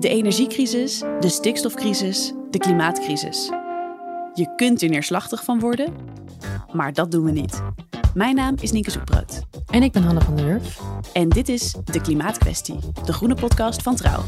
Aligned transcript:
De 0.00 0.08
energiecrisis, 0.08 0.98
de 0.98 1.28
stikstofcrisis, 1.28 2.32
de 2.50 2.58
klimaatcrisis. 2.58 3.50
Je 4.34 4.54
kunt 4.56 4.82
er 4.82 4.88
neerslachtig 4.88 5.44
van 5.44 5.60
worden, 5.60 5.94
maar 6.72 6.92
dat 6.92 7.10
doen 7.10 7.24
we 7.24 7.30
niet. 7.30 7.62
Mijn 8.14 8.34
naam 8.34 8.54
is 8.60 8.72
Nienke 8.72 8.90
Zoekbrood. 8.90 9.42
En 9.70 9.82
ik 9.82 9.92
ben 9.92 10.02
Hanne 10.02 10.20
van 10.20 10.36
der 10.36 10.44
Wurf. 10.44 10.80
En 11.12 11.28
dit 11.28 11.48
is 11.48 11.74
De 11.84 12.00
Klimaatkwestie, 12.00 12.78
de 13.04 13.12
groene 13.12 13.34
podcast 13.34 13.82
van 13.82 13.96
Trouw. 13.96 14.22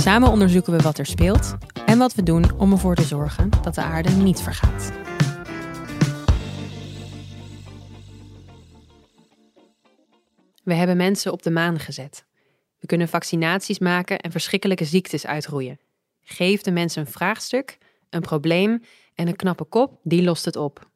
Samen 0.00 0.30
onderzoeken 0.30 0.72
we 0.72 0.82
wat 0.82 0.98
er 0.98 1.06
speelt 1.06 1.54
en 1.86 1.98
wat 1.98 2.14
we 2.14 2.22
doen 2.22 2.58
om 2.58 2.72
ervoor 2.72 2.94
te 2.94 3.02
zorgen 3.02 3.50
dat 3.62 3.74
de 3.74 3.82
aarde 3.82 4.10
niet 4.10 4.40
vergaat. 4.40 4.92
We 10.64 10.74
hebben 10.74 10.96
mensen 10.96 11.32
op 11.32 11.42
de 11.42 11.50
maan 11.50 11.78
gezet. 11.78 12.24
We 12.82 12.88
kunnen 12.88 13.08
vaccinaties 13.08 13.78
maken 13.78 14.18
en 14.18 14.30
verschrikkelijke 14.30 14.84
ziektes 14.84 15.26
uitroeien. 15.26 15.78
Geef 16.20 16.62
de 16.62 16.70
mensen 16.70 17.02
een 17.02 17.12
vraagstuk, 17.12 17.78
een 18.10 18.20
probleem 18.20 18.82
en 19.14 19.28
een 19.28 19.36
knappe 19.36 19.64
kop, 19.64 20.00
die 20.02 20.22
lost 20.22 20.44
het 20.44 20.56
op. 20.56 20.90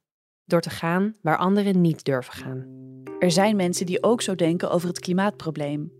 Door 0.45 0.61
te 0.61 0.71
gaan 0.71 1.15
waar 1.23 1.37
anderen 1.37 1.81
niet 1.81 2.05
durven 2.05 2.33
gaan. 2.33 2.67
Er 3.19 3.31
zijn 3.31 3.57
mensen 3.57 3.87
die 3.87 4.03
ook 4.03 4.23
zo 4.23 4.35
denken 4.35 4.71
over 4.71 4.89
het 4.89 4.99
klimaatprobleem. 4.99 5.93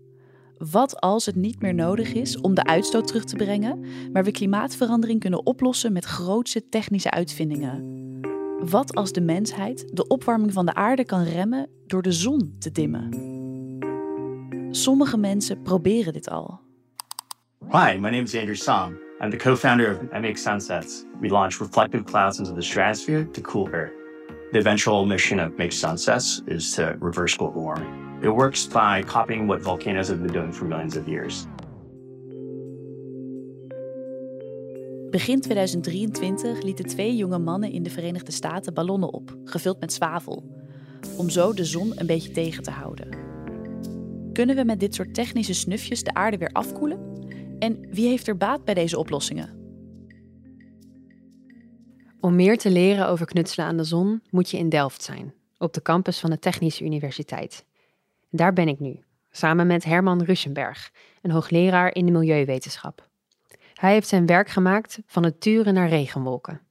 Wat 0.57 0.99
als 0.99 1.25
het 1.25 1.35
niet 1.35 1.61
meer 1.61 1.73
nodig 1.73 2.13
is 2.13 2.37
om 2.37 2.53
de 2.53 2.63
uitstoot 2.63 3.07
terug 3.07 3.23
te 3.23 3.35
brengen, 3.35 3.85
maar 4.11 4.23
we 4.23 4.31
klimaatverandering 4.31 5.19
kunnen 5.19 5.45
oplossen 5.45 5.93
met 5.93 6.05
grootse 6.05 6.69
technische 6.69 7.11
uitvindingen? 7.11 7.95
Wat 8.59 8.95
als 8.95 9.11
de 9.11 9.21
mensheid 9.21 9.89
de 9.93 10.07
opwarming 10.07 10.53
van 10.53 10.65
de 10.65 10.73
aarde 10.73 11.05
kan 11.05 11.23
remmen 11.23 11.69
door 11.85 12.01
de 12.01 12.11
zon 12.11 12.55
te 12.59 12.71
dimmen? 12.71 13.36
Sommige 14.77 15.17
mensen 15.17 15.61
proberen 15.61 16.13
dit 16.13 16.29
al. 16.29 16.59
Hi, 17.71 17.97
my 17.99 18.09
name 18.09 18.23
is 18.23 18.35
Andrew 18.35 18.55
Som. 18.55 18.97
I'm 19.21 19.29
the 19.29 19.37
co-founder 19.37 19.91
of 19.91 19.97
MX 20.11 20.37
Sunsets. 20.37 21.05
We 21.21 21.29
launch 21.29 21.59
reflective 21.59 22.03
clouds 22.03 22.39
into 22.39 22.53
the 22.53 22.61
stratosphere 22.61 23.27
to 23.31 23.41
cool 23.41 23.67
Earth. 23.71 23.91
The 24.51 24.59
eventual 24.59 25.05
mission 25.05 25.39
of 25.39 25.57
Make 25.57 25.71
Sunsets 25.71 26.41
is 26.45 26.73
to 26.73 26.95
reverse 26.99 27.37
global 27.37 27.61
warming. 27.61 28.19
It 28.23 28.29
works 28.29 28.67
by 28.67 29.03
copying 29.03 29.47
what 29.47 29.61
volcanoes 29.61 30.07
have 30.07 30.21
been 30.21 30.33
doing 30.33 30.53
for 30.53 30.67
millions 30.67 30.95
of 30.97 31.07
years. 31.07 31.45
Begin 35.09 35.41
2023 35.41 36.63
lieten 36.63 36.85
twee 36.85 37.15
jonge 37.15 37.39
mannen 37.39 37.71
in 37.71 37.83
de 37.83 37.89
Verenigde 37.89 38.31
Staten 38.31 38.73
ballonnen 38.73 39.13
op, 39.13 39.37
gevuld 39.43 39.79
met 39.79 39.93
zwavel, 39.93 40.43
om 41.17 41.29
zo 41.29 41.53
de 41.53 41.65
zon 41.65 41.93
een 41.95 42.07
beetje 42.07 42.31
tegen 42.31 42.63
te 42.63 42.71
houden. 42.71 43.26
Kunnen 44.37 44.55
we 44.55 44.63
met 44.63 44.79
dit 44.79 44.95
soort 44.95 45.13
technische 45.13 45.53
snufjes 45.53 46.03
de 46.03 46.13
aarde 46.13 46.37
weer 46.37 46.51
afkoelen? 46.51 46.99
En 47.59 47.87
wie 47.89 48.07
heeft 48.07 48.27
er 48.27 48.37
baat 48.37 48.65
bij 48.65 48.73
deze 48.73 48.97
oplossingen? 48.97 49.49
Om 52.19 52.35
meer 52.35 52.57
te 52.57 52.69
leren 52.69 53.07
over 53.07 53.25
knutselen 53.25 53.65
aan 53.65 53.77
de 53.77 53.83
zon 53.83 54.21
moet 54.29 54.49
je 54.49 54.57
in 54.57 54.69
Delft 54.69 55.03
zijn, 55.03 55.33
op 55.57 55.73
de 55.73 55.81
campus 55.81 56.19
van 56.19 56.29
de 56.29 56.39
Technische 56.39 56.83
Universiteit. 56.83 57.65
Daar 58.29 58.53
ben 58.53 58.67
ik 58.67 58.79
nu, 58.79 58.99
samen 59.31 59.67
met 59.67 59.83
Herman 59.83 60.23
Ruschenberg, 60.23 60.91
een 61.21 61.31
hoogleraar 61.31 61.95
in 61.95 62.05
de 62.05 62.11
milieuwetenschap. 62.11 63.07
Hij 63.73 63.93
heeft 63.93 64.07
zijn 64.07 64.25
werk 64.25 64.49
gemaakt 64.49 64.99
van 65.05 65.23
het 65.23 65.41
turen 65.41 65.73
naar 65.73 65.89
regenwolken. 65.89 66.61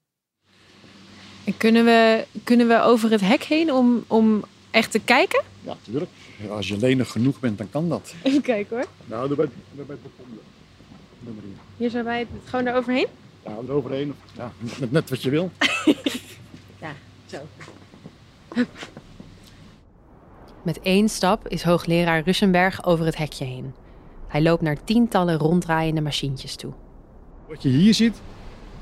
En 1.45 1.57
kunnen 1.57 1.85
we, 1.85 2.27
kunnen 2.45 2.69
we 2.69 2.81
over 2.81 3.11
het 3.11 3.21
hek 3.21 3.43
heen 3.43 3.73
om, 3.73 4.05
om 4.07 4.45
echt 4.77 4.91
te 4.91 4.99
kijken? 4.99 5.43
Ja, 5.61 5.77
natuurlijk. 5.85 6.11
Als 6.51 6.69
je 6.69 6.77
lenig 6.77 7.11
genoeg 7.11 7.41
bent, 7.41 7.59
dan 7.59 7.71
kan 7.71 7.89
dat. 7.89 8.15
Even 8.23 8.41
kijken 8.43 8.77
hoor. 8.77 8.87
Nou, 9.05 9.29
daar 9.29 9.37
bij, 9.37 9.49
bij 9.73 9.85
het 9.89 9.99
Nummer 11.19 11.43
hier. 11.45 11.57
Hier 11.77 11.91
zijn 11.91 12.05
wij 12.05 12.27
gewoon 12.45 12.67
eroverheen? 12.67 13.07
Ja, 13.45 13.57
eroverheen. 13.69 14.15
Ja, 14.37 14.53
net, 14.81 14.93
net 14.93 15.11
wat 15.11 15.23
je 15.23 15.31
wil. 15.31 15.51
ja, 16.85 16.95
zo. 17.27 17.39
Met 20.63 20.81
één 20.81 21.09
stap 21.09 21.49
is 21.49 21.63
hoogleraar 21.63 22.23
Russenberg 22.23 22.85
over 22.85 23.05
het 23.05 23.17
hekje 23.17 23.45
heen. 23.45 23.75
Hij 24.29 24.43
loopt 24.43 24.63
naar 24.63 24.85
tientallen 24.85 25.39
ronddraaiende 25.39 26.01
machientjes 26.01 26.57
toe. 26.57 26.73
Wat 27.49 27.63
je 27.63 27.69
hier 27.69 27.95
ziet, 27.95 28.17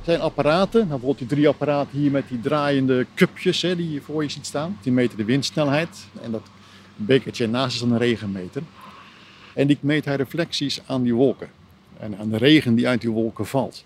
zijn 0.04 0.20
apparaten. 0.20 0.78
Nou, 0.78 0.88
bijvoorbeeld 0.88 1.18
die 1.18 1.28
drie 1.28 1.48
apparaten 1.48 1.98
hier 1.98 2.10
met 2.10 2.28
die 2.28 2.40
draaiende 2.40 3.06
cupjes 3.14 3.62
hè, 3.62 3.76
die 3.76 3.92
je 3.92 4.00
voor 4.00 4.22
je 4.22 4.28
ziet 4.28 4.46
staan. 4.46 4.78
Die 4.82 4.92
meten 4.92 5.16
de 5.16 5.24
windsnelheid. 5.24 6.06
En 6.22 6.30
dat 6.30 6.42
bekertje 6.96 7.48
naast 7.48 7.74
is 7.74 7.80
dan 7.80 7.92
een 7.92 7.98
regenmeter. 7.98 8.62
En 9.54 9.66
die 9.66 9.78
meet 9.80 10.04
hij 10.04 10.16
reflecties 10.16 10.80
aan 10.86 11.02
die 11.02 11.14
wolken. 11.14 11.48
En 11.98 12.18
aan 12.18 12.30
de 12.30 12.36
regen 12.36 12.74
die 12.74 12.88
uit 12.88 13.00
die 13.00 13.10
wolken 13.10 13.46
valt. 13.46 13.84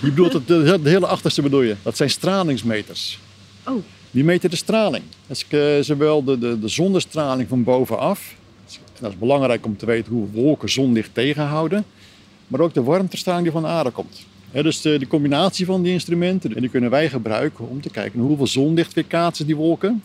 Die 0.00 0.10
bedoelt 0.10 0.32
het, 0.32 0.46
de, 0.46 0.80
hele 0.82 1.06
achterste 1.06 1.42
bedoel 1.42 1.62
je. 1.62 1.76
Dat 1.82 1.96
zijn 1.96 2.10
stralingsmeters. 2.10 3.18
Oh. 3.66 3.82
Die 4.10 4.24
meten 4.24 4.50
de 4.50 4.56
straling. 4.56 5.04
Dat 5.26 5.36
is 5.36 5.46
uh, 5.50 5.82
zowel 5.82 6.24
de, 6.24 6.38
de, 6.38 6.58
de 6.58 6.68
zonnestraling 6.68 7.48
van 7.48 7.64
bovenaf. 7.64 8.34
En 8.68 9.04
dat 9.04 9.10
is 9.10 9.18
belangrijk 9.18 9.66
om 9.66 9.76
te 9.76 9.86
weten 9.86 10.12
hoe 10.12 10.30
wolken 10.30 10.70
zonlicht 10.70 11.14
tegenhouden. 11.14 11.84
Maar 12.46 12.60
ook 12.60 12.74
de 12.74 12.82
warmtestraling 12.82 13.42
die 13.42 13.52
van 13.52 13.62
de 13.62 13.68
aarde 13.68 13.90
komt. 13.90 14.26
Dus 14.52 14.80
de, 14.80 14.98
de, 14.98 15.06
combinatie 15.06 15.66
van 15.66 15.82
die 15.82 15.92
instrumenten 15.92 16.60
die 16.60 16.68
kunnen 16.68 16.90
wij 16.90 17.08
gebruiken 17.08 17.68
om 17.68 17.80
te 17.80 17.90
kijken 17.90 18.20
hoeveel 18.20 18.46
zonlicht 18.46 18.94
weerkaatsen 18.94 19.46
die 19.46 19.56
wolken 19.56 20.02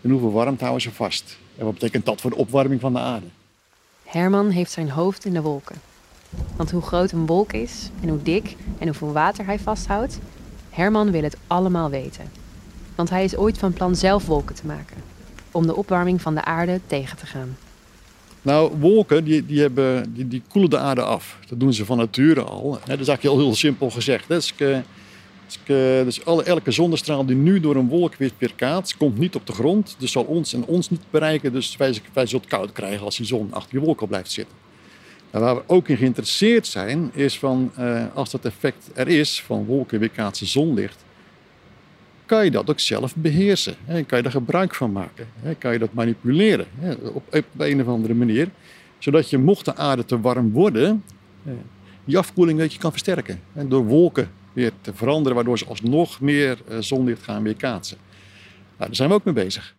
en 0.00 0.10
hoeveel 0.10 0.32
warmte 0.32 0.64
houden 0.64 0.82
ze 0.82 0.90
vast. 0.92 1.38
En 1.58 1.64
wat 1.64 1.74
betekent 1.74 2.04
dat 2.04 2.20
voor 2.20 2.30
de 2.30 2.36
opwarming 2.36 2.80
van 2.80 2.92
de 2.92 2.98
aarde? 2.98 3.26
Herman 4.04 4.50
heeft 4.50 4.70
zijn 4.70 4.90
hoofd 4.90 5.24
in 5.24 5.32
de 5.32 5.42
wolken. 5.42 5.76
Want 6.56 6.70
hoe 6.70 6.82
groot 6.82 7.12
een 7.12 7.26
wolk 7.26 7.52
is 7.52 7.90
en 8.00 8.08
hoe 8.08 8.22
dik 8.22 8.56
en 8.78 8.86
hoeveel 8.86 9.12
water 9.12 9.46
hij 9.46 9.58
vasthoudt, 9.58 10.18
Herman 10.70 11.10
wil 11.10 11.22
het 11.22 11.36
allemaal 11.46 11.90
weten. 11.90 12.30
Want 12.94 13.10
hij 13.10 13.24
is 13.24 13.36
ooit 13.36 13.58
van 13.58 13.72
plan 13.72 13.96
zelf 13.96 14.26
wolken 14.26 14.54
te 14.54 14.66
maken, 14.66 14.96
om 15.50 15.66
de 15.66 15.76
opwarming 15.76 16.22
van 16.22 16.34
de 16.34 16.44
aarde 16.44 16.80
tegen 16.86 17.16
te 17.16 17.26
gaan. 17.26 17.56
Nou, 18.42 18.72
wolken 18.78 19.24
die, 19.24 19.46
die, 19.46 19.60
hebben, 19.60 20.12
die, 20.14 20.28
die 20.28 20.42
koelen 20.48 20.70
de 20.70 20.78
aarde 20.78 21.02
af. 21.02 21.38
Dat 21.48 21.60
doen 21.60 21.72
ze 21.72 21.84
van 21.84 21.96
nature 21.96 22.42
al. 22.42 22.70
Dat 22.70 22.80
is 22.80 22.88
eigenlijk 22.88 23.22
heel, 23.22 23.38
heel 23.38 23.54
simpel 23.54 23.90
gezegd. 23.90 24.28
Dus, 24.28 24.54
dus 25.66 26.24
alle, 26.24 26.42
elke 26.42 26.70
zonnestraal 26.70 27.26
die 27.26 27.36
nu 27.36 27.60
door 27.60 27.76
een 27.76 27.88
wolk 27.88 28.14
weer 28.14 28.30
weerkaatst, 28.38 28.96
komt 28.96 29.18
niet 29.18 29.34
op 29.34 29.46
de 29.46 29.52
grond. 29.52 29.96
Dus 29.98 30.12
zal 30.12 30.22
ons 30.22 30.54
en 30.54 30.64
ons 30.64 30.90
niet 30.90 31.00
bereiken. 31.10 31.52
Dus 31.52 31.76
wij, 31.76 31.92
zullen 31.92 32.30
het 32.30 32.46
koud 32.46 32.72
krijgen 32.72 33.04
als 33.04 33.16
die 33.16 33.26
zon 33.26 33.52
achter 33.52 33.70
die 33.70 33.80
wolken 33.80 34.08
blijft 34.08 34.32
zitten. 34.32 34.56
En 35.30 35.40
waar 35.40 35.54
we 35.54 35.62
ook 35.66 35.88
in 35.88 35.96
geïnteresseerd 35.96 36.66
zijn, 36.66 37.10
is 37.14 37.38
van 37.38 37.72
uh, 37.78 38.04
als 38.14 38.30
dat 38.30 38.44
effect 38.44 38.90
er 38.94 39.08
is 39.08 39.42
van 39.42 39.64
wolken 39.64 39.98
weerkaatsen 39.98 40.46
zonlicht, 40.46 41.04
kan 42.32 42.44
je 42.44 42.50
dat 42.50 42.70
ook 42.70 42.80
zelf 42.80 43.16
beheersen. 43.16 43.74
Hè? 43.84 44.02
Kan 44.02 44.16
je 44.18 44.22
daar 44.22 44.32
gebruik 44.32 44.74
van 44.74 44.92
maken? 44.92 45.28
Hè? 45.40 45.54
Kan 45.54 45.72
je 45.72 45.78
dat 45.78 45.92
manipuleren 45.92 46.66
hè? 46.78 46.92
Op, 46.92 47.34
een 47.56 47.80
of 47.80 47.86
andere 47.86 48.14
manier, 48.14 48.48
zodat 48.98 49.30
je 49.30 49.38
mocht 49.38 49.64
de 49.64 49.76
aarde 49.76 50.04
te 50.04 50.20
warm 50.20 50.52
worden, 50.52 51.04
die 52.04 52.18
afkoeling 52.18 52.58
weet 52.58 52.72
je 52.72 52.78
kan 52.78 52.90
versterken. 52.90 53.40
Door 53.52 53.84
wolken 53.84 54.30
weer 54.52 54.72
te 54.80 54.94
veranderen, 54.94 55.34
waardoor 55.34 55.58
ze 55.58 55.66
alsnog 55.66 56.20
meer 56.20 56.58
uh, 56.70 56.76
zonlicht 56.78 57.22
gaan 57.22 57.42
weerkaatsen. 57.42 57.96
Nou, 58.76 58.86
daar 58.86 58.96
zijn 58.96 59.08
we 59.08 59.14
ook 59.14 59.24
mee 59.24 59.34
bezig. 59.34 59.76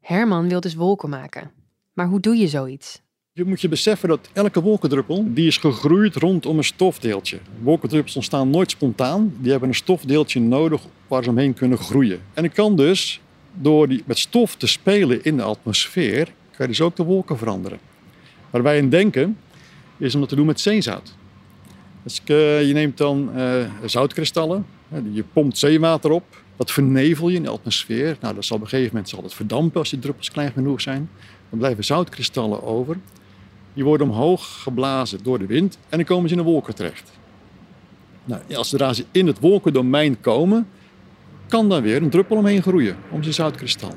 Herman 0.00 0.48
wil 0.48 0.60
dus 0.60 0.74
wolken 0.74 1.08
maken. 1.08 1.50
Maar 1.92 2.06
hoe 2.06 2.20
doe 2.20 2.36
je 2.36 2.48
zoiets? 2.48 3.02
Je 3.38 3.44
moet 3.44 3.60
je 3.60 3.68
beseffen 3.68 4.08
dat 4.08 4.28
elke 4.32 4.60
wolkendruppel 4.60 5.24
die 5.26 5.46
is 5.46 5.56
gegroeid 5.56 6.14
rondom 6.14 6.58
een 6.58 6.64
stofdeeltje. 6.64 7.38
Wolkendruppels 7.62 8.16
ontstaan 8.16 8.50
nooit 8.50 8.70
spontaan. 8.70 9.34
Die 9.38 9.50
hebben 9.50 9.68
een 9.68 9.74
stofdeeltje 9.74 10.40
nodig 10.40 10.82
waar 11.08 11.22
ze 11.22 11.30
omheen 11.30 11.54
kunnen 11.54 11.78
groeien. 11.78 12.20
En 12.34 12.44
ik 12.44 12.52
kan 12.52 12.76
dus, 12.76 13.20
door 13.52 13.88
die, 13.88 14.02
met 14.06 14.18
stof 14.18 14.56
te 14.56 14.66
spelen 14.66 15.24
in 15.24 15.36
de 15.36 15.42
atmosfeer, 15.42 16.24
kan 16.24 16.32
je 16.56 16.66
dus 16.66 16.80
ook 16.80 16.96
de 16.96 17.02
wolken 17.02 17.38
veranderen. 17.38 17.78
Waar 18.50 18.62
wij 18.62 18.78
in 18.78 18.88
denken, 18.88 19.38
is 19.96 20.14
om 20.14 20.20
dat 20.20 20.28
te 20.28 20.36
doen 20.36 20.46
met 20.46 20.60
zeezout. 20.60 21.14
Dus 22.02 22.20
je 22.26 22.70
neemt 22.74 22.98
dan 22.98 23.30
uh, 23.36 23.64
zoutkristallen, 23.84 24.66
je 25.12 25.24
pompt 25.32 25.58
zeewater 25.58 26.10
op, 26.10 26.42
dat 26.56 26.70
vernevel 26.70 27.28
je 27.28 27.36
in 27.36 27.42
de 27.42 27.50
atmosfeer. 27.50 28.16
Nou, 28.20 28.34
dat 28.34 28.44
zal 28.44 28.56
op 28.56 28.62
een 28.62 28.68
gegeven 28.68 28.92
moment 28.92 29.08
zal 29.08 29.22
het 29.22 29.34
verdampen 29.34 29.80
als 29.80 29.90
die 29.90 29.98
druppels 29.98 30.30
klein 30.30 30.52
genoeg 30.52 30.80
zijn. 30.80 31.10
Dan 31.50 31.58
blijven 31.58 31.84
zoutkristallen 31.84 32.62
over. 32.62 32.96
Die 33.78 33.86
worden 33.86 34.10
omhoog 34.10 34.62
geblazen 34.62 35.18
door 35.22 35.38
de 35.38 35.46
wind 35.46 35.78
en 35.88 35.96
dan 35.96 36.06
komen 36.06 36.28
ze 36.28 36.34
in 36.34 36.42
de 36.42 36.48
wolken 36.48 36.74
terecht. 36.74 37.10
Nou, 38.24 38.40
als 38.54 38.68
zodra 38.68 38.92
ze 38.92 39.04
in 39.10 39.26
het 39.26 39.40
wolkendomein 39.40 40.20
komen, 40.20 40.68
kan 41.48 41.68
dan 41.68 41.82
weer 41.82 42.02
een 42.02 42.10
druppel 42.10 42.36
omheen 42.36 42.62
groeien, 42.62 42.96
om 43.10 43.22
zijn 43.22 43.34
zoutkristal. 43.34 43.94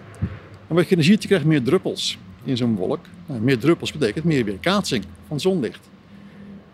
En 0.68 0.76
wat 0.76 0.90
je 0.90 0.96
dan 0.96 1.04
ziet, 1.04 1.22
je 1.22 1.28
krijgt 1.28 1.46
meer 1.46 1.64
druppels 1.64 2.18
in 2.44 2.58
zo'n 2.58 2.76
wolk. 2.76 3.00
Nou, 3.26 3.42
meer 3.42 3.60
druppels 3.60 3.92
betekent 3.92 4.26
meer 4.26 4.46
weerkaatsing 4.46 5.04
van 5.28 5.40
zonlicht. 5.40 5.90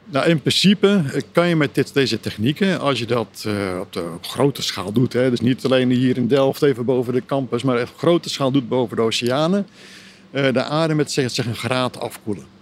Nou, 0.06 0.30
in 0.30 0.39
principe 0.39 1.04
kan 1.31 1.48
je 1.48 1.56
met 1.56 1.75
dit, 1.75 1.94
deze 1.94 2.19
technieken, 2.19 2.80
als 2.80 3.00
je 3.00 3.06
dat 3.06 3.44
uh, 3.48 3.80
op 3.80 3.94
de 3.94 4.12
grote 4.21 4.62
schaal 4.62 4.92
doet, 4.92 5.13
hè, 5.13 5.30
dus 5.30 5.39
niet 5.39 5.65
alleen 5.65 5.89
hier 5.89 6.18
in 6.18 6.27
Delft 6.27 6.62
even 6.62 6.86
boven 6.86 7.13
de 7.13 7.25
campus, 7.25 7.63
maar 7.63 7.81
op 7.81 7.94
grote 7.98 8.30
schaal 8.30 8.51
doet 8.51 8.69
boven 8.69 8.95
de 8.95 9.01
oceanen, 9.01 9.68
uh, 10.31 10.54
de 10.54 10.63
aarde 10.63 10.94
met 10.94 11.12
zeg, 11.12 11.31
zeg, 11.31 11.45
een 11.45 11.56
graad 11.56 12.00
afkoelen. 12.00 12.56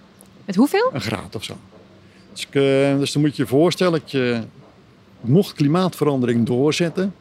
Met 0.45 0.56
hoeveel? 0.56 0.89
Een 0.94 1.01
graad 1.01 1.36
of 1.36 1.44
zo. 1.44 1.57
Dus, 2.31 2.47
uh, 2.51 3.00
dus 3.00 3.12
dan 3.12 3.21
moet 3.21 3.36
je 3.36 3.42
je 3.42 3.47
voorstellen 3.47 4.00
dat 4.00 4.12
je, 4.12 4.42
mocht 5.21 5.53
klimaatverandering 5.53 6.45
doorzetten, 6.45 7.15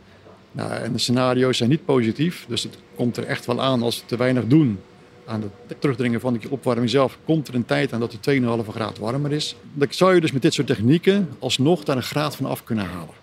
nou, 0.52 0.72
en 0.72 0.92
de 0.92 0.98
scenario's 0.98 1.56
zijn 1.56 1.70
niet 1.70 1.84
positief, 1.84 2.44
dus 2.48 2.62
het 2.62 2.78
komt 2.96 3.16
er 3.16 3.24
echt 3.24 3.46
wel 3.46 3.62
aan 3.62 3.82
als 3.82 4.00
we 4.00 4.06
te 4.06 4.16
weinig 4.16 4.46
doen 4.46 4.80
aan 5.26 5.52
het 5.66 5.80
terugdringen 5.80 6.20
van 6.20 6.32
de 6.32 6.50
opwarming 6.50 6.90
zelf, 6.90 7.18
komt 7.24 7.48
er 7.48 7.54
een 7.54 7.64
tijd 7.64 7.92
aan 7.92 8.00
dat 8.00 8.12
het 8.12 8.40
2,5 8.66 8.68
graad 8.68 8.98
warmer 8.98 9.32
is. 9.32 9.56
Dan 9.72 9.88
zou 9.90 10.14
je 10.14 10.20
dus 10.20 10.32
met 10.32 10.42
dit 10.42 10.54
soort 10.54 10.66
technieken 10.66 11.28
alsnog 11.38 11.84
daar 11.84 11.96
een 11.96 12.02
graad 12.02 12.36
van 12.36 12.46
af 12.46 12.64
kunnen 12.64 12.84
halen. 12.84 13.14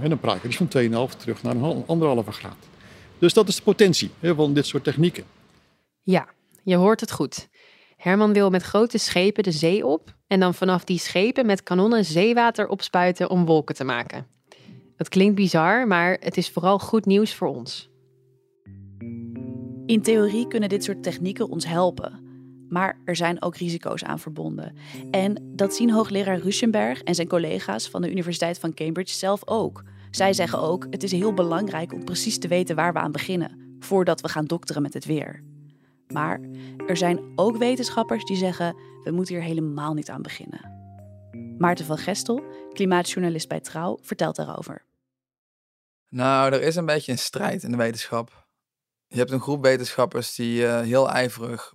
En 0.00 0.08
dan 0.08 0.20
praat 0.20 0.42
je 0.42 0.48
dus 0.48 0.56
van 0.56 0.68
2,5 1.10 1.16
terug 1.16 1.42
naar 1.42 1.56
een 1.56 1.84
anderhalve 1.86 2.32
graad. 2.32 2.56
Dus 3.18 3.32
dat 3.32 3.48
is 3.48 3.56
de 3.56 3.62
potentie 3.62 4.10
hè, 4.20 4.34
van 4.34 4.54
dit 4.54 4.66
soort 4.66 4.84
technieken. 4.84 5.24
Ja, 6.02 6.28
je 6.62 6.76
hoort 6.76 7.00
het 7.00 7.12
goed. 7.12 7.48
Herman 8.02 8.32
wil 8.32 8.50
met 8.50 8.62
grote 8.62 8.98
schepen 8.98 9.42
de 9.42 9.52
zee 9.52 9.86
op 9.86 10.14
en 10.26 10.40
dan 10.40 10.54
vanaf 10.54 10.84
die 10.84 10.98
schepen 10.98 11.46
met 11.46 11.62
kanonnen 11.62 12.04
zeewater 12.04 12.68
opspuiten 12.68 13.30
om 13.30 13.44
wolken 13.44 13.74
te 13.74 13.84
maken. 13.84 14.26
Het 14.96 15.08
klinkt 15.08 15.34
bizar, 15.34 15.86
maar 15.86 16.16
het 16.20 16.36
is 16.36 16.50
vooral 16.50 16.78
goed 16.78 17.06
nieuws 17.06 17.34
voor 17.34 17.48
ons. 17.48 17.90
In 19.86 20.02
theorie 20.02 20.46
kunnen 20.46 20.68
dit 20.68 20.84
soort 20.84 21.02
technieken 21.02 21.48
ons 21.48 21.66
helpen. 21.66 22.20
Maar 22.68 23.00
er 23.04 23.16
zijn 23.16 23.42
ook 23.42 23.56
risico's 23.56 24.04
aan 24.04 24.18
verbonden. 24.18 24.76
En 25.10 25.52
dat 25.54 25.74
zien 25.74 25.90
hoogleraar 25.90 26.38
Ruschenberg 26.38 27.02
en 27.02 27.14
zijn 27.14 27.28
collega's 27.28 27.88
van 27.88 28.02
de 28.02 28.10
Universiteit 28.10 28.58
van 28.58 28.74
Cambridge 28.74 29.14
zelf 29.14 29.48
ook. 29.48 29.82
Zij 30.10 30.32
zeggen 30.32 30.58
ook: 30.60 30.86
het 30.90 31.02
is 31.02 31.12
heel 31.12 31.34
belangrijk 31.34 31.92
om 31.92 32.04
precies 32.04 32.38
te 32.38 32.48
weten 32.48 32.76
waar 32.76 32.92
we 32.92 32.98
aan 32.98 33.12
beginnen, 33.12 33.76
voordat 33.78 34.20
we 34.20 34.28
gaan 34.28 34.44
dokteren 34.44 34.82
met 34.82 34.94
het 34.94 35.04
weer. 35.04 35.51
Maar 36.12 36.40
er 36.86 36.96
zijn 36.96 37.32
ook 37.34 37.56
wetenschappers 37.56 38.24
die 38.24 38.36
zeggen: 38.36 38.76
we 39.04 39.10
moeten 39.10 39.34
hier 39.34 39.44
helemaal 39.44 39.94
niet 39.94 40.10
aan 40.10 40.22
beginnen. 40.22 40.80
Maarten 41.58 41.84
van 41.84 41.98
Gestel, 41.98 42.42
klimaatjournalist 42.72 43.48
bij 43.48 43.60
Trouw, 43.60 43.98
vertelt 44.02 44.36
daarover. 44.36 44.84
Nou, 46.08 46.52
er 46.52 46.62
is 46.62 46.76
een 46.76 46.86
beetje 46.86 47.12
een 47.12 47.18
strijd 47.18 47.62
in 47.62 47.70
de 47.70 47.76
wetenschap. 47.76 48.46
Je 49.06 49.18
hebt 49.18 49.30
een 49.30 49.40
groep 49.40 49.62
wetenschappers 49.62 50.34
die 50.34 50.60
uh, 50.60 50.80
heel 50.80 51.10
ijverig 51.10 51.74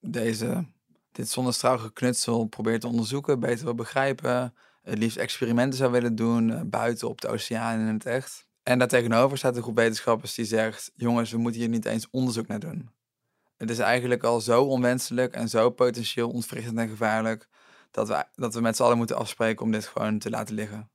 deze, 0.00 0.66
dit 1.12 1.28
zonnestraalgeknutsel 1.28 2.44
probeert 2.44 2.80
te 2.80 2.86
onderzoeken, 2.86 3.40
beter 3.40 3.64
wil 3.64 3.74
begrijpen. 3.74 4.54
Het 4.82 4.98
liefst 4.98 5.16
experimenten 5.16 5.78
zou 5.78 5.92
willen 5.92 6.14
doen, 6.14 6.48
uh, 6.48 6.60
buiten 6.64 7.08
op 7.08 7.20
de 7.20 7.28
oceaan 7.28 7.80
in 7.80 7.86
het 7.86 8.06
echt. 8.06 8.46
En 8.62 8.78
daartegenover 8.78 9.38
staat 9.38 9.56
een 9.56 9.62
groep 9.62 9.76
wetenschappers 9.76 10.34
die 10.34 10.44
zegt: 10.44 10.92
jongens, 10.94 11.30
we 11.30 11.38
moeten 11.38 11.60
hier 11.60 11.70
niet 11.70 11.84
eens 11.84 12.10
onderzoek 12.10 12.46
naar 12.46 12.60
doen. 12.60 12.90
Het 13.60 13.70
is 13.70 13.78
eigenlijk 13.78 14.22
al 14.22 14.40
zo 14.40 14.62
onwenselijk 14.62 15.34
en 15.34 15.48
zo 15.48 15.70
potentieel 15.70 16.30
ontwrichtend 16.30 16.78
en 16.78 16.88
gevaarlijk 16.88 17.48
dat 17.90 18.08
we, 18.08 18.24
dat 18.34 18.54
we 18.54 18.60
met 18.60 18.76
z'n 18.76 18.82
allen 18.82 18.96
moeten 18.96 19.16
afspreken 19.16 19.64
om 19.64 19.72
dit 19.72 19.86
gewoon 19.86 20.18
te 20.18 20.30
laten 20.30 20.54
liggen. 20.54 20.90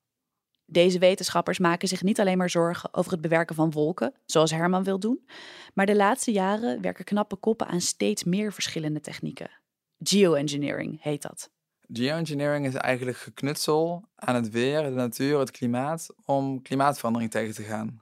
Deze 0.66 1.00
wetenschappers 1.00 1.60
maken 1.60 1.88
zich 1.88 2.04
niet 2.04 2.20
alleen 2.20 2.38
maar 2.38 2.50
zorgen 2.50 2.94
over 2.94 3.12
het 3.12 3.22
bewerken 3.22 3.56
van 3.56 3.72
wolken, 3.72 4.14
zoals 4.26 4.52
Herman 4.52 4.84
wil 4.84 5.00
doen, 5.00 5.26
maar 5.74 5.86
de 5.86 5.96
laatste 5.96 6.32
jaren 6.32 6.82
werken 6.82 7.06
knappe 7.06 7.36
koppen 7.36 7.68
aan 7.68 7.82
steeds 7.82 8.24
meer 8.24 8.54
verschillende 8.54 9.02
technieken. 9.02 9.50
Geoengineering 10.00 11.02
heet 11.02 11.22
dat. 11.22 11.50
Geoengineering 11.92 12.66
is 12.66 12.74
eigenlijk 12.74 13.18
geknutsel 13.18 14.04
aan 14.16 14.36
het 14.36 14.50
weer, 14.50 14.84
de 14.84 14.90
natuur, 14.90 15.40
het 15.40 15.52
klimaat, 15.52 16.08
om 16.24 16.62
klimaatverandering 16.62 17.32
tegen 17.32 17.54
te 17.54 17.64
gaan. 17.64 18.02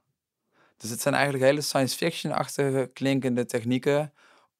Dus 0.77 0.89
het 0.89 1.01
zijn 1.01 1.13
eigenlijk 1.13 1.43
hele 1.43 1.61
science 1.61 1.97
fiction-achtige 1.97 2.89
klinkende 2.93 3.45
technieken 3.45 4.13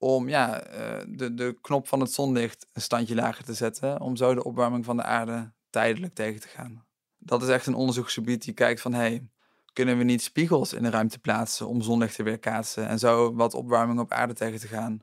om 0.04 0.30
ja, 0.30 0.62
eh, 0.62 1.06
de, 1.08 1.34
de 1.34 1.58
knop 1.62 1.88
van 1.88 2.00
het 2.00 2.12
zonlicht 2.12 2.68
een 2.74 2.82
standje 2.82 3.16
lager 3.16 3.44
te 3.44 3.54
zetten, 3.54 4.02
om 4.02 4.16
zo 4.16 4.34
de 4.34 4.44
opwarming 4.44 4.86
van 4.86 4.98
de 4.98 5.04
aarde 5.04 5.52
tijdelijk 5.70 6.14
tegen 6.14 6.42
te 6.42 6.48
gaan 6.48 6.84
dat 7.26 7.44
is 7.44 7.50
echt 7.50 7.68
een 7.68 7.76
onderzoeksgebied 7.76 8.44
die 8.44 8.54
kijkt 8.54 8.82
van 8.82 8.94
hey, 8.94 9.28
kunnen 9.74 9.98
we 9.98 10.04
niet 10.04 10.22
spiegels 10.22 10.74
in 10.74 10.84
de 10.84 10.90
ruimte 10.90 11.20
plaatsen 11.20 11.68
om 11.68 11.82
zonlicht 11.82 12.16
te 12.16 12.24
weerkaatsen 12.24 12.88
en 12.88 13.00
zo 13.00 13.34
wat 13.34 13.54
opwarming 13.54 14.00
op 14.00 14.12
aarde 14.12 14.34
tegen 14.34 14.60
te 14.60 14.68
gaan? 14.68 15.02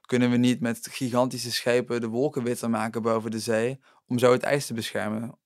Kunnen 0.00 0.30
we 0.30 0.36
niet 0.36 0.60
met 0.60 0.88
gigantische 0.90 1.52
schepen 1.52 2.00
de 2.00 2.06
wolken 2.06 2.42
witter 2.42 2.70
maken 2.70 3.02
boven 3.02 3.30
de 3.30 3.38
zee 3.38 3.80
om 4.06 4.18
zo 4.18 4.32
het 4.32 4.42
ijs 4.42 4.66
te 4.66 4.74
beschermen? 4.74 5.38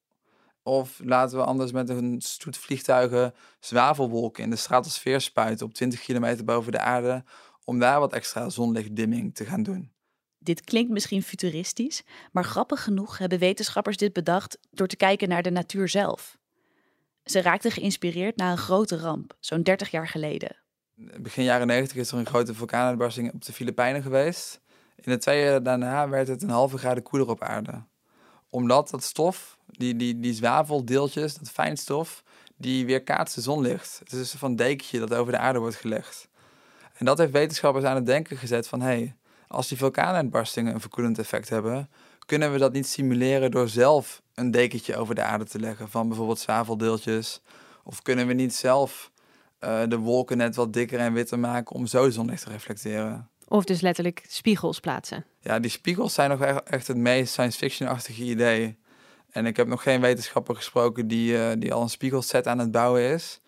Of 0.62 1.00
laten 1.04 1.36
we 1.38 1.44
anders 1.44 1.72
met 1.72 1.88
een 1.88 2.20
stoet 2.20 2.56
vliegtuigen 2.56 3.34
zwavelwolken 3.60 4.44
in 4.44 4.50
de 4.50 4.56
stratosfeer 4.56 5.20
spuiten 5.20 5.66
op 5.66 5.74
20 5.74 6.00
kilometer 6.00 6.44
boven 6.44 6.72
de 6.72 6.78
aarde 6.80 7.24
om 7.64 7.78
daar 7.78 8.00
wat 8.00 8.12
extra 8.12 8.48
zonlichtdimming 8.48 9.34
te 9.34 9.44
gaan 9.44 9.62
doen? 9.62 9.92
Dit 10.38 10.64
klinkt 10.64 10.90
misschien 10.90 11.22
futuristisch, 11.22 12.02
maar 12.32 12.44
grappig 12.44 12.82
genoeg 12.82 13.18
hebben 13.18 13.38
wetenschappers 13.38 13.96
dit 13.96 14.12
bedacht 14.12 14.58
door 14.70 14.86
te 14.86 14.96
kijken 14.96 15.28
naar 15.28 15.42
de 15.42 15.50
natuur 15.50 15.88
zelf. 15.88 16.38
Ze 17.24 17.42
raakten 17.42 17.70
geïnspireerd 17.70 18.36
na 18.36 18.50
een 18.50 18.58
grote 18.58 18.96
ramp, 18.96 19.36
zo'n 19.40 19.62
30 19.62 19.90
jaar 19.90 20.08
geleden. 20.08 20.56
Begin 21.20 21.44
jaren 21.44 21.66
90 21.66 21.96
is 21.96 22.10
er 22.10 22.18
een 22.18 22.26
grote 22.26 22.54
vulkaanuitbarsting 22.54 23.32
op 23.32 23.44
de 23.44 23.52
Filipijnen 23.52 24.02
geweest. 24.02 24.60
In 24.96 25.12
de 25.12 25.18
twee 25.18 25.44
jaar 25.44 25.62
daarna 25.62 26.08
werd 26.08 26.28
het 26.28 26.42
een 26.42 26.48
halve 26.48 26.78
graden 26.78 27.02
koeler 27.02 27.28
op 27.28 27.42
aarde. 27.42 27.84
Omdat 28.50 28.90
dat 28.90 29.02
stof, 29.02 29.58
die, 29.66 29.96
die, 29.96 30.20
die 30.20 30.34
zwaveldeeltjes, 30.34 31.34
dat 31.34 31.50
fijnstof, 31.50 32.22
die 32.56 32.86
weerkaatst 32.86 33.42
zonlicht. 33.42 33.98
Het 33.98 34.12
is 34.12 34.32
een 34.32 34.38
van 34.38 34.56
dekentje 34.56 34.98
dat 34.98 35.14
over 35.14 35.32
de 35.32 35.38
aarde 35.38 35.58
wordt 35.58 35.76
gelegd. 35.76 36.28
En 37.02 37.08
dat 37.08 37.18
heeft 37.18 37.32
wetenschappers 37.32 37.84
aan 37.84 37.94
het 37.94 38.06
denken 38.06 38.36
gezet 38.36 38.68
van... 38.68 38.80
hé, 38.80 38.86
hey, 38.86 39.14
als 39.48 39.68
die 39.68 39.78
vulkaanuitbarstingen 39.78 40.74
een 40.74 40.80
verkoelend 40.80 41.18
effect 41.18 41.48
hebben, 41.48 41.90
kunnen 42.26 42.52
we 42.52 42.58
dat 42.58 42.72
niet 42.72 42.86
simuleren 42.86 43.50
door 43.50 43.68
zelf 43.68 44.22
een 44.34 44.50
dekentje 44.50 44.96
over 44.96 45.14
de 45.14 45.22
aarde 45.22 45.44
te 45.44 45.58
leggen 45.58 45.88
van 45.88 46.08
bijvoorbeeld 46.08 46.38
zwaveldeeltjes? 46.38 47.40
Of 47.84 48.02
kunnen 48.02 48.26
we 48.26 48.32
niet 48.32 48.54
zelf 48.54 49.10
uh, 49.60 49.82
de 49.88 49.98
wolken 49.98 50.36
net 50.36 50.56
wat 50.56 50.72
dikker 50.72 50.98
en 50.98 51.12
witter 51.12 51.38
maken 51.38 51.76
om 51.76 51.86
zo 51.86 52.10
zonlicht 52.10 52.42
te 52.42 52.50
reflecteren? 52.50 53.28
Of 53.48 53.64
dus 53.64 53.80
letterlijk 53.80 54.24
spiegels 54.28 54.80
plaatsen. 54.80 55.24
Ja, 55.40 55.58
die 55.58 55.70
spiegels 55.70 56.14
zijn 56.14 56.30
nog 56.30 56.40
echt 56.64 56.86
het 56.86 56.96
meest 56.96 57.32
science 57.32 57.58
fiction-achtige 57.58 58.22
idee. 58.22 58.78
En 59.30 59.46
ik 59.46 59.56
heb 59.56 59.66
nog 59.66 59.82
geen 59.82 60.00
wetenschapper 60.00 60.56
gesproken 60.56 61.08
die, 61.08 61.32
uh, 61.32 61.50
die 61.58 61.72
al 61.72 61.82
een 61.82 61.88
spiegelset 61.88 62.46
aan 62.46 62.58
het 62.58 62.70
bouwen 62.70 63.02
is. 63.02 63.40